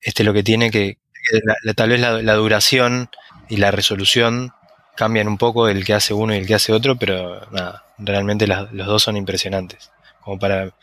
Este 0.00 0.22
es 0.22 0.26
lo 0.26 0.32
que 0.32 0.42
tiene 0.42 0.70
que, 0.70 0.98
tal 1.74 1.90
vez 1.90 2.00
la, 2.00 2.34
duración 2.34 3.10
y 3.48 3.56
la 3.56 3.70
resolución 3.70 4.52
cambian 4.96 5.28
un 5.28 5.38
poco 5.38 5.68
el 5.68 5.84
que 5.84 5.92
hace 5.92 6.14
uno 6.14 6.34
y 6.34 6.38
el 6.38 6.46
que 6.46 6.54
hace 6.54 6.72
otro, 6.72 6.96
pero 6.96 7.40
nada, 7.52 7.84
realmente 7.98 8.46
los 8.46 8.86
dos 8.86 9.02
son 9.02 9.16
impresionantes. 9.16 9.90
Como 10.20 10.38
para 10.38 10.74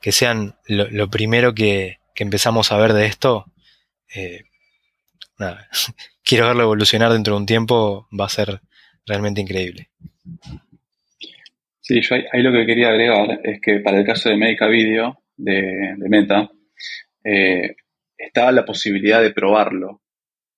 que 0.00 0.12
sean 0.12 0.54
lo 0.66 1.08
primero 1.10 1.54
que, 1.54 1.98
empezamos 2.16 2.70
a 2.70 2.76
ver 2.76 2.92
de 2.92 3.06
esto, 3.06 3.46
eh, 4.14 4.42
quiero 6.24 6.48
verlo 6.48 6.64
evolucionar 6.64 7.10
dentro 7.12 7.34
de 7.34 7.40
un 7.40 7.46
tiempo, 7.46 8.08
va 8.18 8.26
a 8.26 8.28
ser 8.28 8.60
realmente 9.06 9.40
increíble. 9.40 9.88
Sí, 11.80 12.00
yo 12.02 12.14
ahí, 12.14 12.42
lo 12.42 12.52
que 12.52 12.66
quería 12.66 12.88
agregar 12.88 13.40
es 13.42 13.58
que 13.60 13.80
para 13.80 13.98
el 13.98 14.06
caso 14.06 14.28
de 14.28 14.36
Medica 14.36 14.66
Video, 14.66 15.22
de, 15.36 15.96
Meta, 15.96 16.50
eh, 17.24 17.74
está 18.18 18.52
la 18.52 18.64
posibilidad 18.64 19.22
de 19.22 19.32
probarlo. 19.32 20.02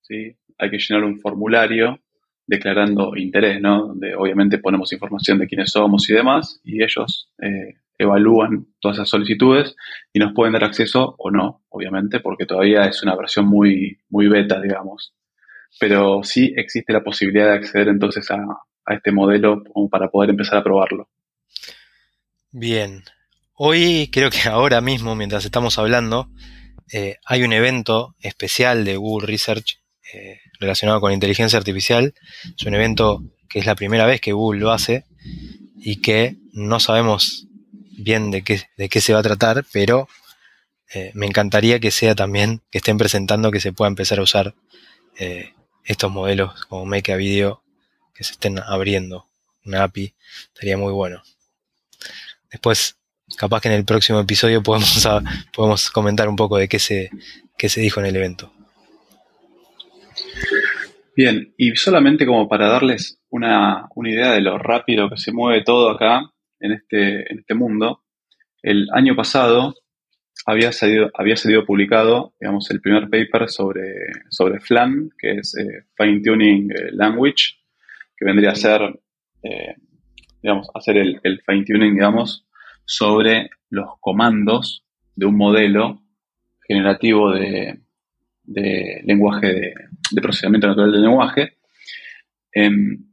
¿sí? 0.03 0.37
Hay 0.59 0.71
que 0.71 0.79
llenar 0.79 1.05
un 1.05 1.19
formulario 1.19 2.01
declarando 2.47 3.17
interés, 3.17 3.61
¿no? 3.61 3.89
Donde 3.89 4.15
obviamente 4.15 4.59
ponemos 4.59 4.93
información 4.93 5.39
de 5.39 5.47
quiénes 5.47 5.71
somos 5.71 6.09
y 6.11 6.15
demás, 6.15 6.61
y 6.65 6.83
ellos 6.83 7.31
eh, 7.41 7.77
evalúan 7.99 8.67
todas 8.81 8.99
esas 8.99 9.09
solicitudes 9.09 9.75
y 10.13 10.19
nos 10.19 10.33
pueden 10.33 10.53
dar 10.53 10.65
acceso 10.65 11.15
o 11.19 11.31
no, 11.31 11.63
obviamente, 11.69 12.21
porque 12.21 12.47
todavía 12.47 12.85
es 12.85 13.03
una 13.03 13.17
versión 13.17 13.47
muy, 13.47 13.99
muy 14.09 14.29
beta, 14.29 14.61
digamos. 14.61 15.15
Pero 15.79 16.23
sí 16.23 16.53
existe 16.57 16.93
la 16.93 17.03
posibilidad 17.03 17.47
de 17.47 17.57
acceder 17.57 17.89
entonces 17.89 18.31
a, 18.31 18.39
este 18.89 19.13
modelo 19.13 19.63
para 19.91 20.09
poder 20.09 20.31
empezar 20.31 20.59
a 20.59 20.65
probarlo. 20.65 21.09
Bien. 22.51 23.05
Hoy 23.55 24.11
creo 24.13 24.29
que 24.29 24.49
ahora 24.49 24.81
mismo, 24.81 25.15
mientras 25.15 25.45
estamos 25.45 25.79
hablando, 25.79 26.29
eh, 26.93 27.19
hay 27.25 27.45
un 27.45 27.53
evento 27.53 28.17
especial 28.19 28.85
de 28.85 28.97
Google 28.97 29.29
Research 29.29 29.82
eh, 30.13 30.41
relacionado 30.59 31.01
con 31.01 31.13
inteligencia 31.13 31.59
artificial. 31.59 32.15
Es 32.57 32.67
un 32.67 32.75
evento 32.75 33.23
que 33.49 33.59
es 33.59 33.67
la 33.67 33.75
primera 33.75 34.07
vez 34.07 34.21
que 34.21 34.33
Google 34.33 34.61
lo 34.61 34.73
hace 34.73 35.05
y 35.77 35.97
que 35.97 36.37
no 36.53 36.81
sabemos 36.81 37.47
bien 37.97 38.31
de 38.31 38.43
qué, 38.43 39.01
se 39.01 39.13
va 39.13 39.21
a 39.21 39.23
tratar, 39.23 39.65
pero 39.73 40.09
eh, 40.95 41.13
me 41.15 41.27
encantaría 41.27 41.81
que 41.81 41.91
sea 41.91 42.15
también, 42.15 42.63
que 42.71 42.79
estén 42.79 42.99
presentando 42.99 43.51
que 43.51 43.61
se 43.61 43.73
pueda 43.73 43.89
empezar 43.89 44.19
a 44.19 44.23
usar 44.23 44.55
eh, 45.19 45.55
estos 45.85 46.11
modelos 46.11 46.65
como 46.67 46.85
Make 46.87 47.13
a 47.13 47.17
Video, 47.17 47.63
que 48.15 48.25
se 48.25 48.33
estén 48.33 48.59
abriendo 48.59 49.29
una 49.65 49.85
API, 49.85 50.15
estaría 50.49 50.77
muy 50.77 50.93
bueno. 50.93 51.23
Después, 52.51 52.97
capaz 53.37 53.61
que 53.61 53.69
en 53.69 53.75
el 53.75 53.85
próximo 53.85 54.21
episodio 54.21 54.63
podemos, 54.63 55.09
podemos 55.53 55.91
comentar 55.91 56.29
un 56.29 56.37
poco 56.37 56.57
de 56.57 56.69
qué 56.69 56.79
se, 56.79 57.11
qué 57.57 57.69
se 57.69 57.81
dijo 57.81 58.01
en 58.01 58.07
el 58.07 58.17
evento. 58.17 58.53
Bien, 61.15 61.53
y 61.59 61.77
solamente 61.77 62.25
como 62.27 62.49
para 62.49 62.69
darles 62.69 63.21
una, 63.29 63.87
una 63.95 64.11
idea 64.11 64.33
de 64.33 64.41
lo 64.41 64.59
rápido 64.59 65.11
que 65.11 65.19
se 65.19 65.33
mueve 65.33 65.63
todo 65.63 65.91
acá, 65.91 66.33
en 66.63 66.73
este, 66.73 67.31
en 67.31 67.41
este 67.41 67.55
mundo. 67.55 68.03
El 68.63 68.89
año 68.95 69.15
pasado 69.15 69.75
había 70.47 70.73
salido, 70.73 71.11
había 71.15 71.37
salido 71.37 71.67
publicado, 71.67 72.35
digamos, 72.41 72.71
el 72.71 72.81
primer 72.81 73.11
paper 73.11 73.49
sobre, 73.51 73.93
sobre 74.31 74.61
FLAN, 74.61 75.11
que 75.19 75.33
es 75.33 75.55
eh, 75.59 75.85
Fine 75.97 76.21
Tuning 76.23 76.71
eh, 76.71 76.91
Language, 76.93 77.57
que 78.17 78.25
vendría 78.25 78.53
a 78.53 78.57
ser, 78.57 78.81
eh, 79.43 79.75
digamos, 80.43 80.69
hacer 80.75 80.97
el, 80.97 81.21
fine 81.45 81.65
tuning, 81.65 81.95
digamos, 81.95 82.47
sobre 82.85 83.51
los 83.69 83.99
comandos 84.01 84.85
de 85.15 85.27
un 85.27 85.37
modelo 85.37 86.03
generativo 86.67 87.33
de, 87.33 87.81
lenguaje, 88.47 89.47
de, 89.47 89.75
de, 90.11 90.23
procesamiento 90.23 90.67
natural 90.67 90.93
del 90.93 91.03
lenguaje. 91.03 91.59
Em, 92.53 93.07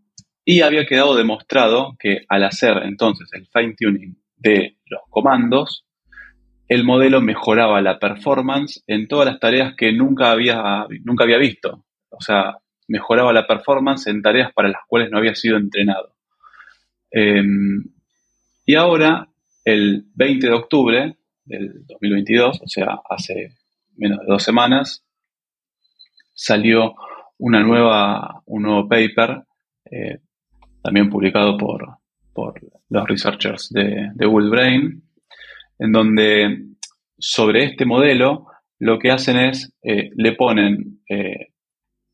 y 0.43 0.61
había 0.61 0.85
quedado 0.85 1.15
demostrado 1.15 1.95
que 1.99 2.25
al 2.27 2.43
hacer 2.43 2.77
entonces 2.83 3.29
el 3.33 3.47
fine 3.47 3.75
tuning 3.77 4.17
de 4.35 4.77
los 4.85 5.01
comandos, 5.09 5.85
el 6.67 6.83
modelo 6.83 7.19
mejoraba 7.21 7.81
la 7.81 7.99
performance 7.99 8.83
en 8.87 9.07
todas 9.07 9.25
las 9.25 9.39
tareas 9.39 9.75
que 9.75 9.91
nunca 9.91 10.31
había, 10.31 10.85
nunca 11.03 11.23
había 11.23 11.37
visto. 11.37 11.85
O 12.09 12.21
sea, 12.21 12.57
mejoraba 12.87 13.33
la 13.33 13.47
performance 13.47 14.07
en 14.07 14.21
tareas 14.21 14.53
para 14.53 14.69
las 14.69 14.81
cuales 14.87 15.09
no 15.11 15.17
había 15.17 15.35
sido 15.35 15.57
entrenado. 15.57 16.13
Em, 17.11 17.83
y 18.65 18.75
ahora, 18.75 19.27
el 19.65 20.05
20 20.13 20.47
de 20.47 20.53
octubre 20.53 21.17
del 21.43 21.85
2022, 21.87 22.61
o 22.61 22.67
sea, 22.67 22.99
hace 23.09 23.53
menos 23.97 24.19
de 24.19 24.25
dos 24.27 24.43
semanas, 24.43 25.03
salió 26.39 26.95
una 27.37 27.61
nueva, 27.61 28.41
un 28.45 28.63
nuevo 28.63 28.87
paper 28.87 29.43
eh, 29.91 30.19
también 30.81 31.09
publicado 31.09 31.57
por, 31.57 31.99
los 32.91 33.07
researchers 33.07 33.69
de, 33.69 34.11
de 34.13 34.25
Brain, 34.25 35.03
en 35.77 35.91
donde 35.91 36.63
sobre 37.17 37.65
este 37.65 37.85
modelo 37.85 38.47
lo 38.79 38.97
que 38.97 39.11
hacen 39.11 39.37
es, 39.37 39.75
eh, 39.83 40.09
le 40.15 40.31
ponen 40.31 41.01
eh, 41.09 41.47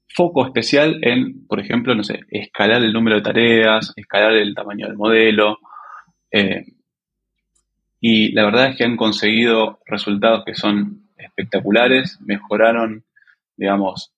foco 0.07 0.43
especial 0.47 0.97
en, 1.03 1.45
por 1.45 1.59
ejemplo, 1.59 1.93
no 1.93 2.03
sé, 2.03 2.21
escalar 2.29 2.81
el 2.81 2.91
número 2.91 3.17
de 3.17 3.21
tareas, 3.21 3.93
escalar 3.95 4.31
el 4.31 4.55
tamaño 4.55 4.87
del 4.87 4.97
modelo. 4.97 5.59
Y 8.01 8.31
la 8.33 8.45
verdad 8.45 8.69
es 8.69 8.77
que 8.77 8.83
han 8.83 8.97
conseguido 8.97 9.79
resultados 9.85 10.43
que 10.43 10.55
son 10.55 11.09
espectaculares, 11.17 12.19
mejoraron, 12.21 13.05
digamos, 13.55 14.14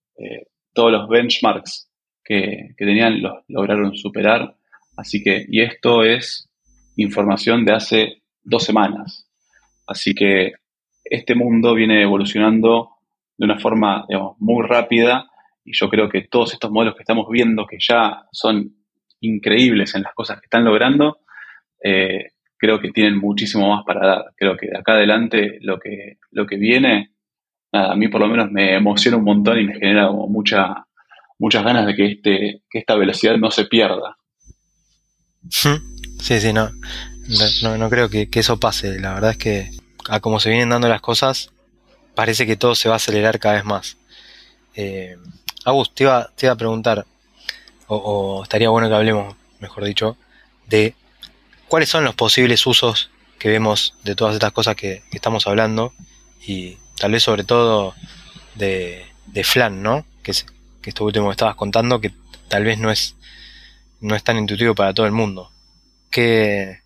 todos 0.74 0.92
los 0.92 1.08
benchmarks 1.10 1.90
que, 2.24 2.74
tenían 2.78 3.22
los 3.22 3.44
lograron 3.48 3.96
superar. 3.96 4.56
Así 4.96 5.24
que, 5.24 5.46
y 5.48 5.62
esto 5.62 6.04
es 6.04 6.50
información 6.96 7.66
de 7.66 7.74
hace 7.74 8.24
dos 8.44 8.64
semanas. 8.64 9.30
Así 9.86 10.14
que 10.14 10.54
este 11.04 11.36
mundo 11.36 11.74
viene 11.74 12.02
evolucionando 12.02 12.90
de 13.38 13.46
una 13.46 13.60
forma 13.60 14.06
muy 14.40 14.68
rápida 14.68 15.30
y 15.64 15.72
yo 15.74 15.90
creo 15.90 16.10
que 16.10 16.28
todos 16.30 16.54
estos 16.54 16.72
modelos 16.72 16.96
que 16.96 17.04
estamos 17.04 17.28
viendo 17.30 17.66
que 17.66 17.78
ya 17.80 18.24
son 18.32 18.74
increíbles 19.22 19.96
en 19.96 20.04
las 20.04 20.14
cosas 20.14 20.40
que 20.40 20.46
están 20.46 20.64
logrando, 20.64 21.20
eh, 21.84 22.32
creo 22.58 22.80
que 22.80 22.92
tienen 22.92 23.18
muchísimo 23.18 23.70
más 23.70 23.84
para 23.86 24.08
dar. 24.08 24.26
Creo 24.36 24.58
que 24.58 24.68
de 24.68 24.78
acá 24.78 24.94
adelante 24.94 25.60
lo 25.62 25.80
que, 25.80 26.18
lo 26.32 26.46
que 26.46 26.58
viene, 26.58 27.12
a 27.72 27.96
mí 27.96 28.08
por 28.08 28.22
lo 28.22 28.28
menos 28.28 28.52
me 28.52 28.76
emociona 28.76 29.18
un 29.18 29.24
montón 29.24 29.60
y 29.60 29.66
me 29.66 29.74
genera 29.74 30.10
muchas 30.12 31.64
ganas 31.64 31.86
de 31.86 31.96
que, 31.96 32.06
este, 32.06 32.62
que 32.70 32.80
esta 32.80 32.96
velocidad 32.96 33.38
no 33.38 33.52
se 33.52 33.66
pierda. 33.66 34.18
Sí, 35.50 36.40
sí, 36.40 36.54
no. 36.54 36.72
No, 37.78 37.90
creo 37.90 38.10
que, 38.10 38.30
eso 38.34 38.60
pase. 38.60 39.00
La 39.00 39.14
verdad 39.14 39.32
es 39.32 39.38
que 39.38 39.72
a 40.10 40.20
como 40.20 40.40
se 40.40 40.50
vienen 40.50 40.70
dando 40.70 40.88
las 40.88 41.02
cosas, 41.02 41.52
parece 42.16 42.46
que 42.46 42.56
todo 42.56 42.76
se 42.76 42.90
va 42.90 42.96
a 42.96 42.98
acelerar 42.98 43.40
cada 43.40 43.56
vez 43.56 43.66
más. 43.66 43.98
Eh, 44.76 45.18
Agus, 45.66 45.94
te 45.94 46.06
iba, 46.06 46.30
a 46.50 46.56
preguntar, 46.56 47.06
o, 47.88 48.42
estaría 48.44 48.70
bueno 48.70 48.88
que 48.88 48.96
hablemos, 48.96 49.36
mejor 49.60 49.84
dicho, 49.84 50.18
de 50.68 50.96
cuáles 51.68 51.90
son 51.90 52.06
los 52.06 52.16
posibles 52.16 52.66
usos 52.66 53.10
que 53.38 53.50
vemos 53.50 53.94
de 54.04 54.16
todas 54.16 54.34
estas 54.34 54.54
cosas 54.54 54.76
que, 54.76 55.04
estamos 55.12 55.48
hablando 55.48 55.94
y 56.46 56.78
tal 57.00 57.12
vez 57.12 57.24
sobre 57.24 57.44
todo 57.44 57.94
de, 58.56 59.06
Flan, 59.44 59.84
¿no? 59.84 60.06
Que, 60.24 60.32
es, 60.32 60.46
que 60.82 60.89
esto 60.89 61.06
último 61.06 61.27
que 61.27 61.32
estabas 61.32 61.56
contando, 61.56 62.01
que 62.01 62.12
tal 62.48 62.63
vez 62.63 62.80
no 62.80 62.92
es, 62.92 63.16
no 64.01 64.16
es 64.16 64.24
tan 64.24 64.38
intuitivo 64.38 64.75
para 64.75 64.94
todo 64.94 65.06
el 65.06 65.12
mundo. 65.12 65.51
¿Qué, 66.10 66.80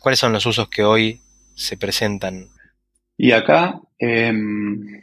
¿Cuáles 0.00 0.18
son 0.18 0.32
los 0.32 0.46
usos 0.46 0.68
que 0.68 0.82
hoy 0.82 1.20
se 1.54 1.76
presentan? 1.76 2.48
Y 3.16 3.32
acá, 3.32 3.80
em, 3.98 5.02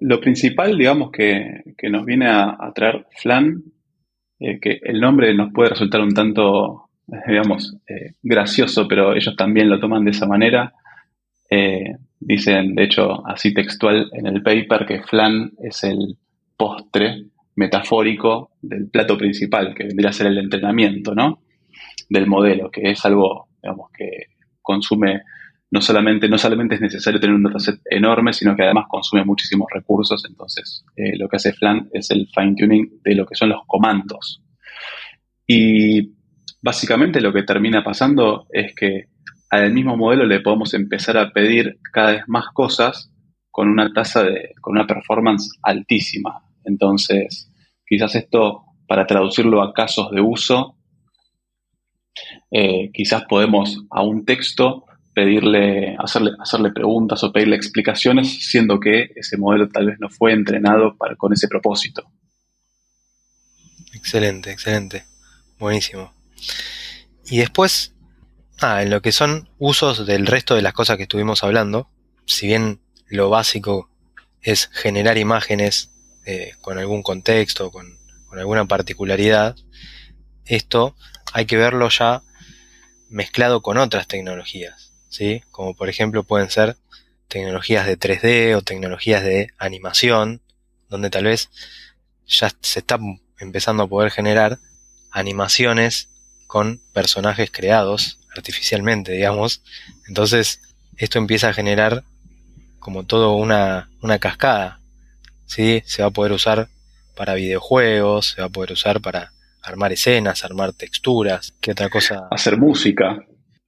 lo 0.00 0.20
principal, 0.20 0.76
digamos, 0.76 1.10
que, 1.10 1.62
nos 1.88 2.04
viene 2.04 2.28
a, 2.28 2.72
traer 2.74 3.06
Flan, 3.16 3.62
eh, 4.40 4.58
que 4.60 4.80
el 4.82 5.00
nombre 5.00 5.32
nos 5.34 5.52
puede 5.52 5.70
resultar 5.70 6.00
un 6.00 6.14
tanto, 6.14 6.90
digamos, 7.26 7.76
eh, 7.88 8.12
gracioso, 8.22 8.88
pero 8.88 9.14
ellos 9.14 9.36
también 9.36 9.68
lo 9.68 9.80
toman 9.80 10.04
de 10.04 10.10
esa 10.10 10.26
manera. 10.26 10.74
Eh, 11.50 11.96
dicen, 12.24 12.74
de 12.74 12.84
hecho, 12.84 13.26
así 13.26 13.52
textual 13.52 14.10
en 14.12 14.26
el 14.26 14.42
paper, 14.42 14.86
que 14.86 15.02
flan 15.02 15.52
es 15.62 15.84
el 15.84 16.16
postre 16.56 17.26
metafórico 17.56 18.52
del 18.62 18.88
plato 18.88 19.16
principal, 19.16 19.74
que 19.74 19.84
vendría 19.84 20.10
a 20.10 20.12
ser 20.12 20.26
el 20.26 20.38
entrenamiento, 20.38 21.14
¿no? 21.14 21.42
Del 22.08 22.26
modelo, 22.26 22.70
que 22.70 22.90
es 22.90 23.04
algo, 23.04 23.48
digamos, 23.62 23.90
que 23.96 24.34
consume 24.60 25.22
no 25.70 25.80
solamente, 25.80 26.28
no 26.28 26.38
solamente 26.38 26.76
es 26.76 26.80
necesario 26.80 27.18
tener 27.18 27.34
un 27.34 27.42
dataset 27.42 27.80
enorme, 27.90 28.32
sino 28.32 28.54
que 28.54 28.62
además 28.62 28.86
consume 28.88 29.24
muchísimos 29.24 29.66
recursos. 29.74 30.24
Entonces, 30.28 30.84
eh, 30.96 31.16
lo 31.18 31.28
que 31.28 31.36
hace 31.36 31.52
Flan 31.52 31.88
es 31.92 32.10
el 32.12 32.28
fine-tuning 32.32 33.02
de 33.02 33.14
lo 33.16 33.26
que 33.26 33.34
son 33.34 33.48
los 33.48 33.62
comandos. 33.66 34.40
Y 35.46 36.12
básicamente 36.62 37.20
lo 37.20 37.32
que 37.32 37.42
termina 37.42 37.82
pasando 37.82 38.46
es 38.52 38.72
que 38.74 39.08
al 39.50 39.72
mismo 39.72 39.96
modelo 39.96 40.26
le 40.26 40.40
podemos 40.40 40.74
empezar 40.74 41.16
a 41.16 41.32
pedir 41.32 41.78
cada 41.92 42.12
vez 42.12 42.22
más 42.26 42.46
cosas 42.52 43.10
con 43.50 43.68
una 43.68 43.92
tasa 43.92 44.24
de, 44.24 44.52
con 44.60 44.74
una 44.74 44.86
performance 44.86 45.50
altísima. 45.62 46.42
Entonces, 46.64 47.50
quizás 47.86 48.14
esto, 48.16 48.64
para 48.88 49.06
traducirlo 49.06 49.62
a 49.62 49.72
casos 49.72 50.10
de 50.10 50.20
uso, 50.20 50.76
eh, 52.50 52.90
quizás 52.92 53.24
podemos 53.28 53.84
a 53.90 54.02
un 54.02 54.24
texto 54.24 54.84
pedirle, 55.14 55.96
hacerle, 55.98 56.32
hacerle 56.40 56.72
preguntas 56.72 57.22
o 57.22 57.32
pedirle 57.32 57.56
explicaciones, 57.56 58.48
siendo 58.50 58.80
que 58.80 59.10
ese 59.14 59.36
modelo 59.36 59.68
tal 59.68 59.86
vez 59.86 59.96
no 60.00 60.08
fue 60.08 60.32
entrenado 60.32 60.96
para, 60.96 61.14
con 61.16 61.32
ese 61.32 61.46
propósito. 61.46 62.10
Excelente, 63.94 64.50
excelente. 64.50 65.04
Buenísimo. 65.58 66.12
Y 67.26 67.38
después, 67.38 67.93
ah, 68.60 68.82
en 68.82 68.90
lo 68.90 69.02
que 69.02 69.12
son 69.12 69.48
usos 69.58 70.06
del 70.06 70.26
resto 70.26 70.54
de 70.54 70.62
las 70.62 70.72
cosas 70.72 70.96
que 70.96 71.04
estuvimos 71.04 71.44
hablando, 71.44 71.88
si 72.26 72.46
bien 72.46 72.80
lo 73.06 73.30
básico 73.30 73.90
es 74.40 74.68
generar 74.72 75.18
imágenes 75.18 75.90
eh, 76.26 76.52
con 76.60 76.78
algún 76.78 77.02
contexto, 77.02 77.70
con, 77.70 77.98
con 78.26 78.38
alguna 78.38 78.64
particularidad, 78.66 79.56
esto 80.44 80.96
hay 81.32 81.46
que 81.46 81.56
verlo 81.56 81.88
ya 81.88 82.22
mezclado 83.08 83.62
con 83.62 83.78
otras 83.78 84.06
tecnologías. 84.06 84.94
Como 85.50 85.74
por 85.74 85.88
ejemplo 85.88 86.24
pueden 86.24 86.50
ser 86.50 86.76
tecnologías 87.28 87.86
de 87.86 87.98
3D 87.98 88.56
o 88.56 88.62
tecnologías 88.62 89.22
de 89.22 89.48
animación, 89.58 90.42
donde 90.88 91.10
tal 91.10 91.24
vez 91.24 91.50
ya 92.26 92.50
se 92.60 92.80
está 92.80 92.98
empezando 93.38 93.84
a 93.84 93.88
poder 93.88 94.10
generar 94.10 94.58
animaciones 95.10 96.08
con 96.46 96.80
personajes 96.92 97.50
creados 97.52 98.18
artificialmente, 98.34 99.12
digamos. 99.12 99.62
Entonces, 100.08 100.60
esto 100.96 101.18
empieza 101.18 101.48
a 101.48 101.54
generar 101.54 102.04
como 102.78 103.04
todo 103.04 103.34
una, 103.36 103.88
una 104.02 104.18
cascada, 104.18 104.80
¿sí? 105.46 105.82
Se 105.86 106.02
va 106.02 106.08
a 106.08 106.12
poder 106.12 106.32
usar 106.32 106.68
para 107.16 107.34
videojuegos, 107.34 108.32
se 108.32 108.42
va 108.42 108.48
a 108.48 108.50
poder 108.50 108.72
usar 108.72 109.00
para 109.00 109.32
armar 109.62 109.92
escenas, 109.92 110.44
armar 110.44 110.72
texturas, 110.72 111.54
¿qué 111.60 111.72
otra 111.72 111.88
cosa? 111.88 112.28
Hacer 112.30 112.58
música. 112.58 113.24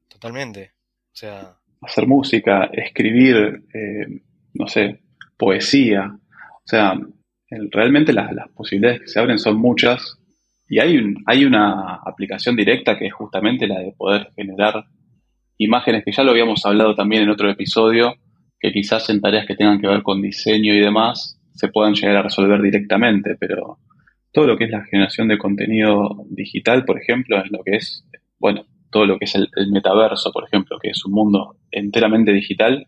Totalmente 0.09 0.77
sea... 1.17 1.57
Hacer 1.83 2.07
música, 2.07 2.71
escribir, 2.73 3.65
eh, 3.73 4.23
no 4.55 4.67
sé, 4.67 5.01
poesía. 5.37 6.07
O 6.09 6.63
sea, 6.65 6.95
realmente 7.51 8.13
las, 8.13 8.31
posibilidades 8.55 9.01
que 9.01 9.09
se 9.09 9.21
abren 9.21 9.39
son 9.39 9.59
muchas 9.59 10.19
y 10.69 10.81
hay, 10.81 10.97
un, 10.97 11.23
hay 11.27 11.45
una 11.45 12.01
aplicación 12.05 12.57
directa 12.57 12.99
que 12.99 13.07
es 13.07 13.15
justamente 13.15 13.67
la 13.67 13.81
de 13.81 13.93
poder 13.93 14.31
generar 14.35 14.85
imágenes, 15.59 16.05
que 16.05 16.13
ya 16.13 16.23
lo 16.23 16.33
habíamos 16.33 16.65
hablado 16.67 16.95
también 16.95 17.23
en 17.23 17.31
otro 17.31 17.51
episodio, 17.51 18.15
que 18.59 18.73
quizás 18.73 19.09
en 19.11 19.21
tareas 19.21 19.47
que 19.47 19.55
tengan 19.55 19.81
que 19.81 19.87
ver 19.87 20.03
con 20.03 20.23
diseño 20.23 20.75
y 20.75 20.81
demás 20.81 21.41
se 21.55 21.69
puedan 21.69 21.95
llegar 21.95 22.17
a 22.17 22.23
resolver 22.23 22.61
directamente, 22.61 23.37
pero 23.39 23.79
todo 24.33 24.47
lo 24.47 24.59
que 24.59 24.65
es 24.65 24.71
la 24.71 24.85
generación 24.85 25.29
de 25.29 25.39
contenido 25.39 26.27
digital, 26.29 26.85
por 26.85 27.01
ejemplo, 27.01 27.39
es 27.43 27.51
lo 27.51 27.61
que 27.65 27.77
es, 27.77 28.05
bueno, 28.39 28.67
todo 28.91 29.07
lo 29.07 29.19
que 29.19 29.25
es 29.25 29.35
el, 29.35 29.49
metaverso, 29.71 30.31
por 30.33 30.45
ejemplo, 30.45 30.79
que 30.81 30.91
es 30.91 31.05
un 31.07 31.13
mundo 31.13 31.57
enteramente 31.71 32.33
digital, 32.33 32.87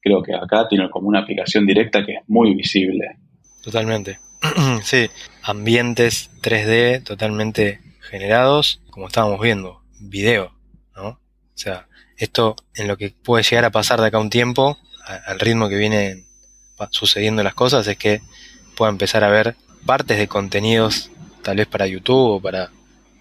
creo 0.00 0.22
que 0.22 0.34
acá 0.34 0.66
tiene 0.68 0.90
como 0.90 1.08
una 1.08 1.20
aplicación 1.20 1.66
directa 1.66 2.04
que 2.04 2.14
es 2.14 2.20
muy 2.26 2.54
visible. 2.54 3.16
Totalmente. 3.62 4.18
sí, 4.82 5.06
ambientes 5.48 6.30
3D 6.42 7.02
totalmente 7.02 7.80
generados, 8.02 8.82
como 8.90 9.06
estábamos 9.06 9.40
viendo, 9.40 9.80
video, 9.98 10.52
¿no? 10.94 11.08
O 11.08 11.18
sea, 11.54 11.88
esto 12.18 12.54
en 12.74 12.86
lo 12.86 12.98
que 12.98 13.14
puede 13.22 13.42
llegar 13.42 13.64
a 13.64 13.70
pasar 13.70 13.98
de 14.00 14.08
acá 14.08 14.18
a 14.18 14.20
un 14.20 14.28
tiempo, 14.28 14.76
al 15.06 15.40
ritmo 15.40 15.70
que 15.70 15.76
vienen 15.76 16.26
sucediendo 16.90 17.42
las 17.42 17.54
cosas, 17.54 17.86
es 17.86 17.96
que 17.96 18.20
pueda 18.76 18.90
empezar 18.90 19.24
a 19.24 19.30
ver 19.30 19.56
partes 19.86 20.18
de 20.18 20.28
contenidos, 20.28 21.10
tal 21.42 21.56
vez 21.56 21.66
para 21.66 21.86
YouTube 21.86 22.34
o 22.34 22.40
para 22.42 22.70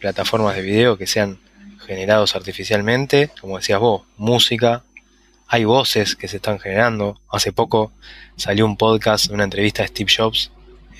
plataformas 0.02 0.56
de 0.56 0.64
video 0.64 0.98
que 0.98 1.08
sean 1.08 1.40
generados 1.86 2.36
artificialmente, 2.36 3.32
como 3.40 3.56
decías 3.56 3.80
vos, 3.80 4.02
música, 4.18 4.84
hay 5.48 5.64
voces 5.64 6.18
que 6.18 6.28
se 6.28 6.38
están 6.38 6.60
generando. 6.60 7.22
Hace 7.32 7.54
poco 7.54 7.94
salió 8.36 8.66
un 8.66 8.76
podcast, 8.76 9.32
una 9.32 9.46
entrevista 9.46 9.84
de 9.84 9.88
Steve 9.88 10.12
Jobs, 10.14 10.52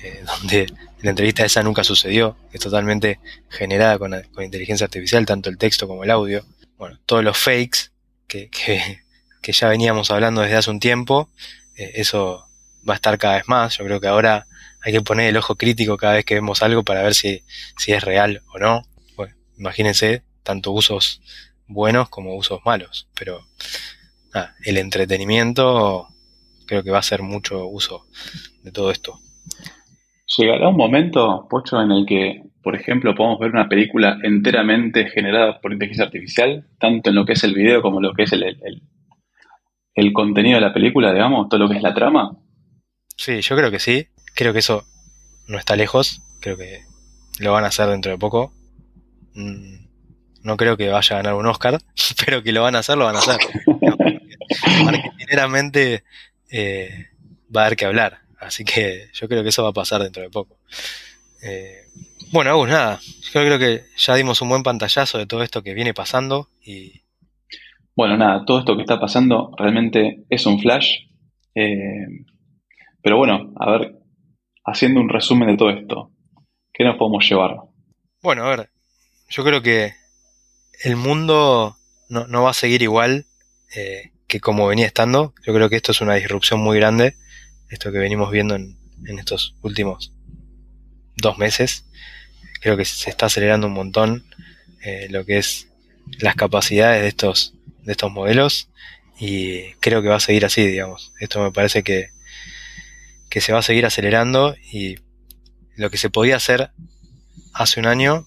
eh, 0.02 0.24
donde 0.40 0.68
la 1.02 1.12
entrevista 1.12 1.46
esa 1.46 1.64
nunca 1.64 1.84
sucedió, 1.84 2.38
es 2.52 2.62
totalmente 2.62 3.20
generada 3.50 4.00
con, 4.00 4.14
inteligencia 4.40 4.86
artificial, 4.86 5.26
tanto 5.26 5.50
el 5.50 5.58
texto 5.58 5.88
como 5.88 6.04
el 6.04 6.12
audio. 6.12 6.46
Bueno, 6.78 7.00
todos 7.06 7.24
los 7.24 7.38
fakes 7.38 7.92
que, 8.28 8.50
que, 9.42 9.52
ya 9.52 9.68
veníamos 9.68 10.12
hablando 10.12 10.42
desde 10.42 10.58
hace 10.58 10.72
un 10.72 10.80
tiempo, 10.80 11.30
eh, 11.76 11.92
eso 11.96 12.48
va 12.88 12.94
a 12.94 12.96
estar 12.96 13.18
cada 13.18 13.36
vez 13.36 13.48
más. 13.48 13.78
Yo 13.78 13.86
creo 13.86 14.00
que 14.00 14.08
ahora 14.08 14.48
hay 14.82 14.94
que 14.94 15.02
poner 15.02 15.30
el 15.30 15.38
ojo 15.38 15.56
crítico 15.56 15.98
cada 15.98 16.14
vez 16.14 16.26
que 16.26 16.36
vemos 16.36 16.62
algo 16.62 16.84
para 16.84 17.04
ver 17.04 17.14
si, 17.14 17.44
si 17.78 17.92
es 17.92 18.04
real 18.04 18.44
o 18.54 18.60
no. 18.60 18.84
Bueno, 19.16 19.36
imagínense 19.58 20.24
tanto 20.44 20.72
usos 20.72 21.22
buenos 21.68 22.10
como 22.10 22.36
usos 22.36 22.62
malos. 22.66 23.08
Pero 23.14 23.46
el 24.64 24.78
entretenimiento 24.78 26.08
creo 26.66 26.84
que 26.84 26.92
va 26.92 27.00
a 27.00 27.04
ser 27.04 27.22
mucho 27.22 27.66
uso 27.66 28.06
de 28.64 28.72
todo 28.72 28.92
esto. 28.92 29.20
Llegará 30.36 30.70
un 30.70 30.76
momento, 30.76 31.48
Pocho, 31.50 31.82
en 31.82 31.92
el 31.92 32.06
que, 32.06 32.44
por 32.62 32.76
ejemplo, 32.76 33.16
podemos 33.16 33.40
ver 33.40 33.52
una 33.52 33.70
película 33.70 34.18
enteramente 34.24 35.10
generada 35.10 35.62
por 35.62 35.72
inteligencia 35.72 36.06
artificial, 36.06 36.68
tanto 36.80 37.10
en 37.10 37.16
lo 37.16 37.26
que 37.26 37.34
es 37.34 37.44
el 37.44 37.54
video 37.54 37.82
como 37.82 38.00
en 38.00 38.04
lo 38.04 38.14
que 38.14 38.24
es 38.24 38.34
el, 38.34 38.44
el 39.94 40.14
contenido 40.14 40.56
de 40.56 40.62
la 40.62 40.74
película, 40.74 41.14
digamos, 41.14 41.48
todo 41.50 41.62
lo 41.62 41.70
que 41.70 41.78
es 41.78 41.84
la 41.84 41.94
trama. 41.94 42.38
Sí, 43.16 43.42
yo 43.42 43.56
creo 43.56 43.72
que 43.72 43.80
sí. 43.80 44.08
Creo 44.36 44.54
que 44.54 44.60
eso 44.60 44.86
no 45.48 45.58
está 45.58 45.76
lejos. 45.76 46.22
Creo 46.40 46.56
que 46.56 46.82
lo 47.40 47.52
van 47.52 47.64
a 47.64 47.68
hacer 47.68 47.88
dentro 47.90 48.12
de 48.12 48.18
poco. 48.18 48.54
Mm, 49.34 49.88
no 50.44 50.56
creo 50.56 50.78
que 50.78 50.90
vaya 50.90 51.16
a 51.16 51.22
ganar 51.22 51.34
un 51.34 51.48
Oscar, 51.48 51.80
pero 52.26 52.44
que 52.44 52.52
lo 52.52 52.62
van 52.62 52.76
a 52.76 52.80
hacer, 52.80 52.98
lo 52.98 53.06
van 53.06 53.16
a 53.16 53.20
hacer. 53.20 53.38
Marketingeramente 54.86 56.04
eh, 56.52 57.08
va 57.54 57.64
a 57.64 57.66
haber 57.66 57.78
que 57.78 57.86
hablar, 57.86 58.20
así 58.40 58.64
que 58.64 59.10
yo 59.14 59.28
creo 59.28 59.44
que 59.44 59.50
eso 59.50 59.64
va 59.64 59.70
a 59.70 59.74
pasar 59.74 60.02
dentro 60.04 60.24
de 60.24 60.30
poco. 60.30 60.58
Eh, 61.44 61.88
bueno, 62.32 62.52
Agus, 62.52 62.70
nada, 62.70 63.00
yo 63.34 63.42
creo 63.42 63.60
que 63.60 63.86
ya 63.96 64.16
dimos 64.16 64.42
un 64.42 64.50
buen 64.50 64.64
pantallazo 64.64 65.18
de 65.18 65.26
todo 65.26 65.44
esto 65.44 65.64
que 65.64 65.74
viene 65.74 65.94
pasando 65.94 66.50
y... 66.64 67.02
Bueno, 67.96 68.18
nada, 68.18 68.46
todo 68.46 68.60
esto 68.60 68.76
que 68.76 68.84
está 68.84 69.00
pasando 69.00 69.52
realmente 69.58 70.24
es 70.30 70.46
un 70.46 70.60
flash, 70.60 71.08
eh, 71.56 72.06
pero 73.02 73.18
bueno, 73.18 73.54
a 73.60 73.72
ver, 73.72 73.96
haciendo 74.66 75.00
un 75.00 75.10
resumen 75.10 75.50
de 75.50 75.58
todo 75.58 75.70
esto, 75.72 76.12
¿qué 76.74 76.84
nos 76.84 76.98
podemos 76.98 77.28
llevar? 77.28 77.56
Bueno, 78.22 78.44
a 78.44 78.56
ver, 78.56 78.70
yo 79.30 79.44
creo 79.44 79.62
que 79.62 79.94
el 80.84 80.96
mundo 80.96 81.78
no, 82.10 82.44
va 82.44 82.52
a 82.52 82.54
seguir 82.54 82.82
igual 82.82 83.26
eh, 83.76 84.12
que 84.28 84.40
como 84.40 84.68
venía 84.68 84.86
estando. 84.86 85.34
Yo 85.46 85.54
creo 85.54 85.70
que 85.70 85.78
esto 85.78 85.92
es 85.92 86.02
una 86.02 86.16
disrupción 86.16 86.60
muy 86.60 86.78
grande, 86.78 87.16
esto 87.70 87.92
que 87.92 87.98
venimos 88.00 88.32
viendo 88.32 88.56
en, 88.56 88.78
estos 89.20 89.56
últimos 89.62 90.12
dos 91.16 91.38
meses. 91.38 91.86
Creo 92.62 92.78
que 92.78 92.86
se 92.86 93.10
está 93.10 93.28
acelerando 93.28 93.68
un 93.68 93.74
montón 93.74 94.26
eh, 94.84 95.08
lo 95.10 95.26
que 95.26 95.38
es 95.38 95.68
las 96.20 96.36
capacidades 96.36 97.02
de 97.02 97.08
estos, 97.10 97.54
de 97.84 97.92
estos 97.92 98.12
modelos 98.12 98.70
y 99.20 99.74
creo 99.76 100.02
que 100.02 100.10
va 100.10 100.16
a 100.16 100.20
seguir 100.20 100.46
así, 100.46 100.66
digamos. 100.66 101.14
Esto 101.20 101.42
me 101.42 101.52
parece 101.52 101.84
que, 101.84 102.10
que 103.30 103.42
se 103.42 103.54
va 103.54 103.60
a 103.60 103.64
seguir 103.64 103.86
acelerando 103.86 104.56
y 104.72 104.98
lo 105.76 105.90
que 105.90 105.98
se 105.98 106.10
podía 106.10 106.38
hacer 106.38 106.72
hace 107.54 107.80
un 107.80 107.88
año 107.88 108.26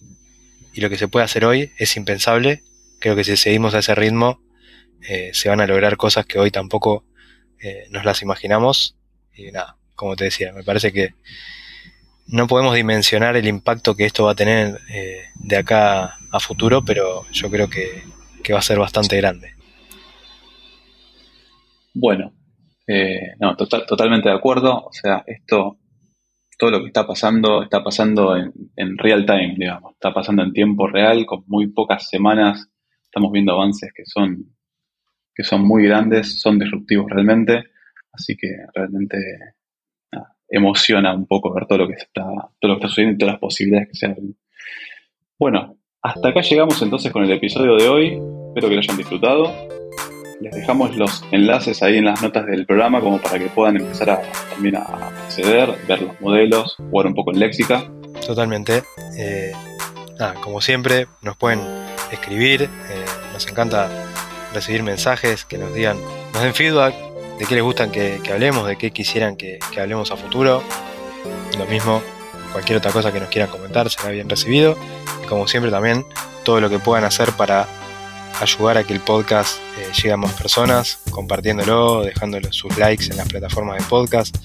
y 0.73 0.81
lo 0.81 0.91
que 0.91 0.99
se 0.99 1.09
puede 1.09 1.25
hacer 1.25 1.45
hoy 1.45 1.73
es 1.79 1.97
impensable. 1.97 2.63
Creo 3.01 3.17
que 3.17 3.25
si 3.25 3.37
seguimos 3.37 3.75
a 3.75 3.81
ese 3.81 3.95
ritmo 3.95 4.41
eh, 5.03 5.31
se 5.33 5.49
van 5.49 5.61
a 5.61 5.67
lograr 5.67 5.97
cosas 5.97 6.27
que 6.27 6.39
hoy 6.39 6.51
tampoco 6.51 7.05
eh, 7.61 7.87
nos 7.91 8.05
las 8.05 8.23
imaginamos. 8.23 8.97
Y 9.35 9.51
nada, 9.51 9.77
como 9.95 10.17
te 10.17 10.25
decía, 10.25 10.53
me 10.53 10.63
parece 10.63 10.93
que 10.93 11.15
no 12.27 12.47
podemos 12.47 12.75
dimensionar 12.75 13.37
el 13.37 13.49
impacto 13.49 13.95
que 13.95 14.05
esto 14.05 14.25
va 14.25 14.33
a 14.33 14.37
tener 14.37 14.79
eh, 14.91 15.25
de 15.35 15.57
acá 15.57 16.17
a 16.31 16.41
futuro, 16.41 16.85
pero 16.85 17.25
yo 17.33 17.51
creo 17.51 17.69
que, 17.69 18.03
va 18.53 18.59
a 18.59 18.63
ser 18.63 18.81
bastante 18.81 19.17
grande. 19.17 19.55
Bueno, 21.95 22.33
no, 23.39 23.57
totalmente 23.57 24.29
de 24.29 24.35
acuerdo. 24.35 24.87
O 24.87 24.93
sea, 24.93 25.23
esto 25.25 25.79
todo 26.61 26.73
lo 26.73 26.81
que 26.81 26.89
está 26.89 27.07
pasando 27.07 27.63
está 27.63 27.83
pasando 27.83 28.37
en, 28.37 28.99
real 28.99 29.25
time, 29.25 29.55
digamos, 29.57 29.95
está 29.95 30.13
pasando 30.13 30.43
en 30.43 30.53
tiempo 30.53 30.87
real, 30.87 31.25
con 31.25 31.43
muy 31.47 31.69
pocas 31.69 32.07
semanas 32.07 32.69
estamos 33.03 33.33
viendo 33.33 33.53
avances 33.53 33.91
que 33.95 34.05
son, 34.05 34.45
que 35.35 35.43
son 35.43 35.67
muy 35.67 35.85
grandes, 35.85 36.39
son 36.39 36.59
disruptivos 36.59 37.07
realmente, 37.11 37.65
así 38.13 38.37
que 38.37 38.49
realmente 38.75 39.17
emociona 40.51 41.15
un 41.15 41.27
poco 41.27 41.55
ver 41.55 41.67
todo 41.67 41.79
lo 41.79 41.89
que 41.89 41.95
está, 41.95 42.25
todo 42.59 42.73
lo 42.73 42.75
que 42.75 42.79
está 42.81 42.89
sucediendo 42.89 43.15
y 43.15 43.19
todas 43.19 43.35
las 43.35 43.41
posibilidades 43.41 43.89
que 43.89 43.95
se 43.95 44.07
abren. 44.07 44.37
Bueno, 45.39 45.79
hasta 46.03 46.29
acá 46.29 46.41
llegamos 46.41 46.83
entonces 46.83 47.13
con 47.13 47.25
el 47.25 47.31
episodio 47.31 47.77
de 47.77 47.89
hoy, 47.89 48.07
espero 48.49 48.69
que 48.69 48.75
lo 48.75 48.81
hayan 48.81 48.97
disfrutado. 48.97 49.69
Les 50.41 50.55
dejamos 50.55 50.97
los 50.97 51.23
enlaces 51.33 51.83
ahí 51.83 51.99
en 51.99 52.07
las 52.07 52.23
notas 52.23 52.47
del 52.47 52.67
programa 52.67 53.01
como 53.01 53.21
para 53.21 53.39
que 53.39 53.47
puedan 53.47 53.77
empezar 53.77 54.23
también 54.51 54.77
a 54.77 54.83
acceder, 55.25 55.69
ver 55.87 56.03
los 56.03 56.21
modelos, 56.21 56.77
jugar 56.91 57.07
un 57.07 57.15
poco 57.15 57.31
en 57.33 57.41
léxica. 57.41 57.85
Totalmente. 58.27 58.83
Eh, 59.19 59.53
como 60.43 60.63
siempre, 60.63 61.07
nos 61.23 61.37
pueden 61.37 61.61
escribir. 62.11 62.63
Eh, 62.63 62.69
nos 63.35 63.47
encanta 63.49 63.91
recibir 64.55 64.83
mensajes 64.83 65.45
que 65.45 65.59
nos 65.59 65.75
digan, 65.75 65.99
nos 66.33 66.43
den 66.43 66.55
feedback 66.55 66.95
de 67.41 67.47
qué 67.47 67.55
les 67.55 67.65
gustan 67.65 67.91
que, 67.91 68.21
hablemos, 68.31 68.67
de 68.67 68.77
qué 68.77 68.91
quisieran 68.91 69.35
que, 69.35 69.59
que, 69.73 69.81
hablemos 69.81 70.11
a 70.11 70.17
futuro. 70.17 70.63
Lo 71.57 71.65
mismo, 71.65 72.03
cualquier 72.53 72.77
otra 72.77 72.93
cosa 72.93 73.11
que 73.13 73.19
nos 73.19 73.31
quieran 73.31 73.51
comentar 73.51 73.89
será 73.89 74.11
bien 74.11 74.29
recibido. 74.29 74.77
Y 75.25 75.27
como 75.27 75.49
siempre 75.49 75.71
también, 75.71 76.05
todo 76.45 76.61
lo 76.61 76.69
que 76.69 76.79
puedan 76.79 77.05
hacer 77.05 77.33
para 77.33 77.67
ayudar 78.43 78.77
a 78.77 78.85
que 78.85 78.93
el 78.93 79.01
podcast 79.01 79.57
eh, 79.79 79.91
llegue 79.97 80.13
a 80.13 80.19
más 80.19 80.35
personas, 80.35 81.01
compartiéndolo, 81.11 82.03
dejándole 82.03 82.53
sus 82.53 82.77
likes 82.77 83.07
en 83.11 83.17
las 83.17 83.29
plataformas 83.29 83.79
de 83.79 83.85
podcast, 83.85 84.37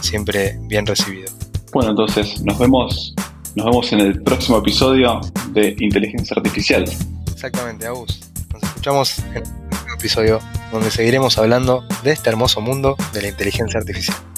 siempre 0.00 0.58
bien 0.62 0.84
recibido. 0.84 1.30
Bueno, 1.72 1.90
entonces 1.90 2.42
nos 2.42 2.58
vemos, 2.58 3.14
nos 3.54 3.66
vemos 3.66 3.92
en 3.92 4.00
el 4.00 4.20
próximo 4.20 4.58
episodio 4.58 5.20
de 5.50 5.76
Inteligencia 5.78 6.34
Artificial. 6.36 6.84
Exactamente, 7.32 7.86
Agus. 7.86 8.18
Nos 8.52 8.64
escuchamos 8.64 9.20
en 9.32 9.61
episodio 10.02 10.40
donde 10.72 10.90
seguiremos 10.90 11.38
hablando 11.38 11.84
de 12.02 12.10
este 12.10 12.28
hermoso 12.28 12.60
mundo 12.60 12.96
de 13.12 13.22
la 13.22 13.28
inteligencia 13.28 13.78
artificial. 13.78 14.31